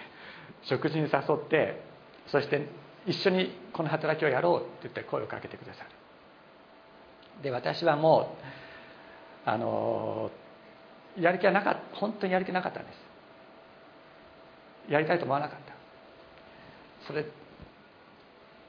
[0.62, 1.80] 食事に誘って
[2.28, 2.66] そして
[3.06, 5.90] 一緒にこの働きをやろうって言って声をかけてくださる。
[7.42, 8.36] で私はも
[9.46, 10.30] うあの
[11.18, 12.92] やる気はなかった本当にやる気なかったんで
[14.88, 14.92] す。
[14.92, 15.74] やりたいと思わなかった。
[17.06, 17.26] それ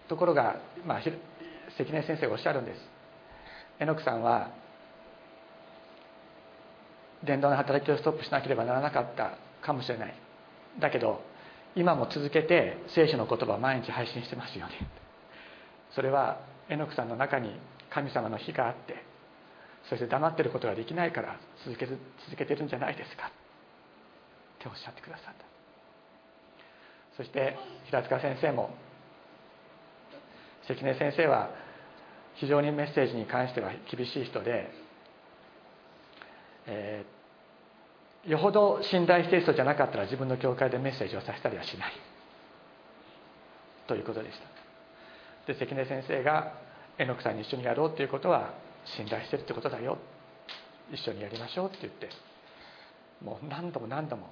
[0.07, 2.79] ところが、まあ、関根先生がおっしゃるんです。
[3.79, 4.51] 榎木さんは
[7.23, 10.13] 伝道の働きをストップしなければならなかったかもしれない。
[10.79, 11.21] だけど
[11.75, 14.73] 今も続けて聖書の言葉を毎日配信してますよね。
[15.93, 17.51] それは榎木さんの中に
[17.89, 19.03] 神様の火があって
[19.89, 21.99] そして黙ってることができないから続け続
[22.37, 23.27] けてるんじゃないですか。
[23.27, 23.29] っ
[24.59, 25.45] ておっしゃってくださった。
[27.17, 28.75] そして平塚先生も
[30.67, 31.49] 関根先生は
[32.35, 34.69] 非常にメッセージに関しては厳しい人で、
[36.67, 37.14] えー、
[38.27, 41.93] よほど信頼している人じゃなかったら自分の教会でメッセージをさせたりはしない。
[43.87, 44.39] ということでし
[45.47, 45.53] た。
[45.53, 46.53] で関根先生が
[46.97, 48.53] 榎木さんに一緒にやろうっていうことは
[48.97, 49.97] 信頼してるってことだよ。
[50.91, 52.09] 一緒にやりましょうって言って
[53.23, 54.29] もう何度も何度も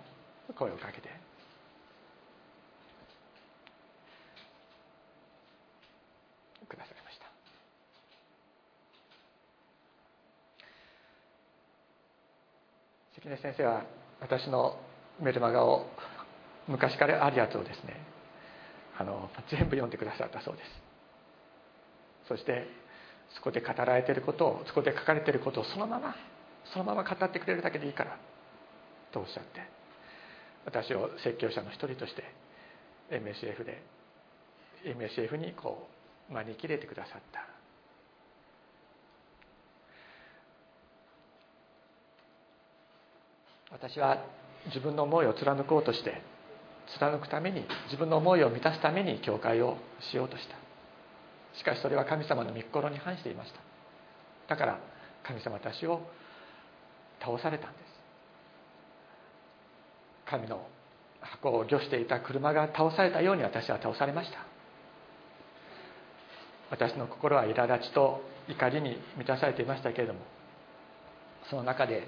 [0.55, 1.09] 声をかけて
[13.25, 13.83] 根先生は
[14.19, 14.77] 私の
[15.21, 15.85] メルマガを
[16.67, 17.95] 昔からあるやつをですね
[18.97, 20.69] あの全部読んでくださったそうです。
[22.27, 22.67] そして
[23.35, 26.15] そこで語られていることをそこで書かれていることをそのまま
[26.71, 28.17] そのまま語ってくれるだけでいいから
[29.11, 29.61] とおっしゃって
[30.65, 32.23] 私を説教者の一人として
[33.09, 33.81] MSF で
[34.85, 35.87] MSF にこ
[36.29, 37.52] う招き入れてくださった。
[43.73, 44.23] 私は
[44.67, 46.21] 自分の思いを貫こうとして
[46.99, 49.77] 貫くために自分の思いを満たすために教会を
[50.11, 50.55] しようとした。
[51.57, 53.59] しかしそれは神様の御心に反していました。
[54.47, 54.79] だから
[55.23, 56.01] 神様私を
[57.19, 57.83] 倒されたんです。
[60.29, 60.65] 神の
[61.21, 64.39] 箱を御していた車が倒されたように私は倒されました。
[66.69, 70.21] 私の心は苛立ちと怒りに満たされていましたけれども
[71.49, 72.07] その中で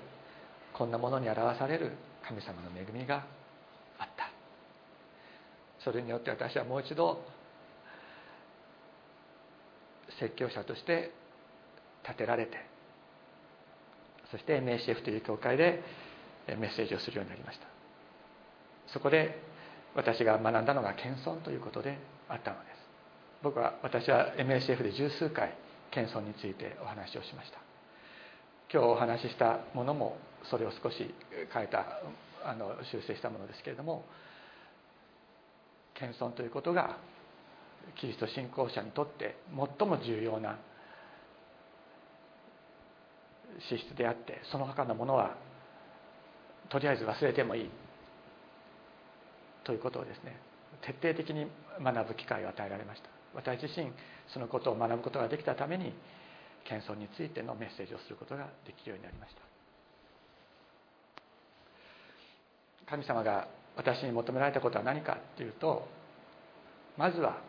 [0.78, 1.92] こんなものに表される
[2.28, 3.26] 神様の恵みが
[3.98, 4.30] あった。
[5.80, 7.24] それによって私はもう一度
[10.20, 11.12] 説教者として
[12.04, 12.58] 立てられて
[14.32, 15.84] そして MACF という教会で
[16.48, 17.68] メッセージをするようになりました。
[18.88, 19.42] そこで
[19.96, 21.98] 私が学んだのが謙遜ということで
[22.28, 22.76] あったのです。
[23.44, 25.56] 僕は私は MACF で十数回
[25.92, 27.65] 謙遜についてお話をしました。
[28.72, 30.18] 今日お話ししたものも
[30.50, 31.14] それを少し
[31.54, 31.86] 変えた
[32.44, 34.06] あの修正したものですけれども
[35.94, 36.98] 謙遜ということが
[38.00, 39.38] キリスト信仰者にとって
[39.80, 40.58] 最も重要な
[43.70, 45.36] 資質であってその他のものは
[46.70, 47.70] とりあえず忘れてもいい
[49.64, 50.40] ということをですね
[50.82, 51.48] 徹底的に
[51.82, 53.10] 学ぶ機会を与えられました。
[53.34, 53.92] 私自身
[54.34, 55.94] そのことを学ぶことができたために
[56.66, 59.42] 謙遜についてのメッセージをすることができるようになりました。
[62.90, 65.88] 神様が私に求められたことは何かっていうと
[66.98, 67.42] まずは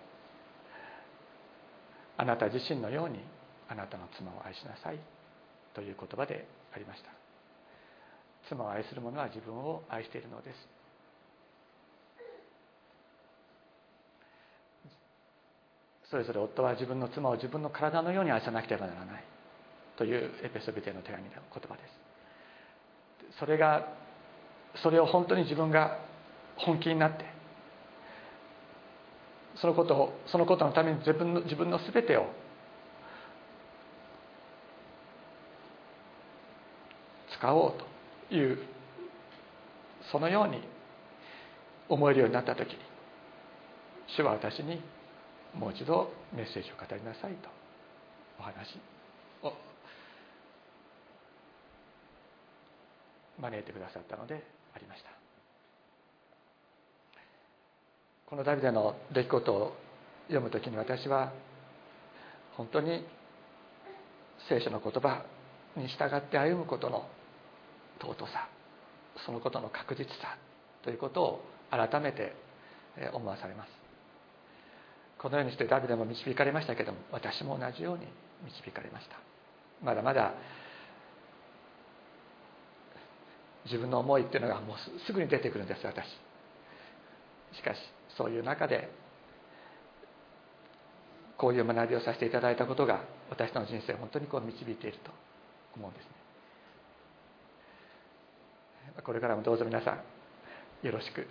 [2.16, 3.20] あなた自身のように
[3.68, 4.98] あなたの妻を愛しなさい
[5.74, 7.10] という言葉でありました。
[8.48, 10.75] 妻を愛する者は自分を愛しているのです。
[16.10, 19.24] それぞれ夫は自分の妻を自分の体のように愛さなければならない
[19.96, 21.82] というエペソビテの手紙の言葉で
[23.32, 23.38] す。
[23.38, 23.88] それが
[24.82, 25.98] それを本当に自分が
[26.56, 27.24] 本気になって
[29.56, 32.26] そのことをそのことのために自分の自分の全てを
[37.38, 37.72] 使おう
[38.28, 38.58] という
[40.12, 40.60] そのように
[41.88, 42.78] 思えるようになった時に
[44.16, 44.80] 主は私に
[45.54, 47.48] もう一度メッセージを語りなさいと。
[48.38, 48.78] お話。
[49.42, 49.52] を
[53.40, 54.42] 招いてくださったので
[54.74, 55.10] ありました。
[58.26, 59.76] このダビデの出来事を
[60.28, 61.32] 読む時に私は
[62.56, 63.04] 本当に
[64.48, 65.24] 聖書の言葉
[65.76, 67.08] に従って歩むことの
[68.00, 68.48] 尊さ
[69.24, 70.36] そのことの確実さ
[70.82, 71.40] ということを
[71.70, 72.34] 改めて
[73.12, 73.85] 思わされます
[75.18, 78.06] このようにしてダビデも導かれましたけども私も同じように
[78.44, 79.16] 導かれました。
[79.82, 80.34] まだまだ
[83.64, 86.06] 自分の思いっていうのがもうすぐに出てくるんです私。
[87.52, 87.78] しかし
[88.16, 88.90] そういう中で
[91.36, 93.00] こういう学びをさせていただいたことが
[93.30, 95.10] 私の人生を本当にこう導いていると
[95.76, 96.10] 思うんですね。
[99.02, 100.00] これからもどうぞ皆さん
[100.86, 101.26] よろしく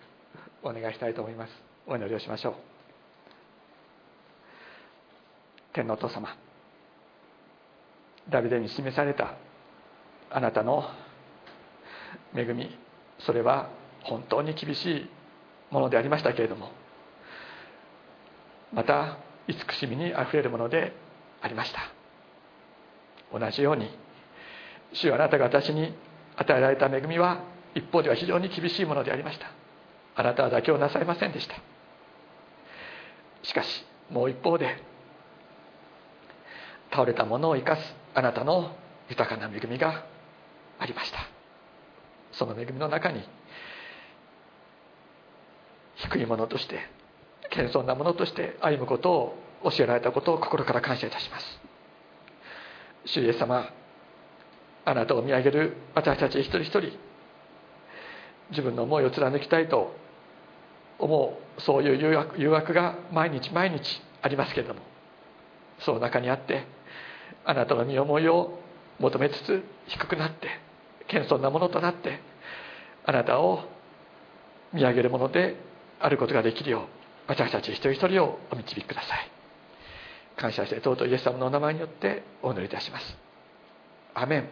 [0.63, 1.51] お願いしたいと思います。
[1.87, 2.74] お祈りをしましょう。
[5.75, 6.33] 天のお父様。
[8.29, 9.35] ダビデに示された
[10.31, 10.85] あなたの
[12.33, 12.75] 恵み
[13.19, 13.69] それは
[14.03, 15.09] 本当に厳しい
[15.69, 16.71] ものでありましたけれども
[18.73, 19.17] また
[19.47, 20.93] 慈しみにあふれるもので
[21.41, 21.81] ありました。
[23.37, 23.89] 同じように
[24.93, 25.93] 主あなたが私に
[26.37, 27.43] 与えられた恵みは
[27.75, 29.51] 一方では非常に厳しいものでありました。
[30.15, 31.55] あなたは妥協なさいませんでした。
[33.43, 34.94] しかしもう一方で
[36.95, 37.81] 倒れたものを生かす
[38.13, 38.71] あなたの
[39.09, 40.05] 豊かな恵みが
[40.79, 41.19] ありました。
[42.31, 43.27] その恵みの中に
[45.95, 46.79] 低いものとして
[47.49, 51.45] 謙遜なものとして歩むことを教えられたことを心から感謝いたします。
[53.05, 53.69] 主イエス様
[54.85, 56.97] あなたを見上げる私たち一人一人
[58.51, 59.95] 自分の思いを貫きたいと
[60.97, 64.79] 思うそういう誘惑誘惑が毎日毎日ありますけれども
[65.79, 66.74] その中にあって
[67.45, 68.59] あなたの身思いを
[68.99, 70.49] 求めつつ低くなって
[71.07, 72.19] 謙遜なものとなって
[73.05, 73.63] あなたを
[74.73, 75.55] 見上げるもので
[75.99, 76.81] あることができるよう
[77.27, 79.31] 私たち一人一人をお導きください。
[80.35, 83.17] 感謝して尊いイエス様のお名前によってお祈りいたします。
[84.13, 84.49] アメン。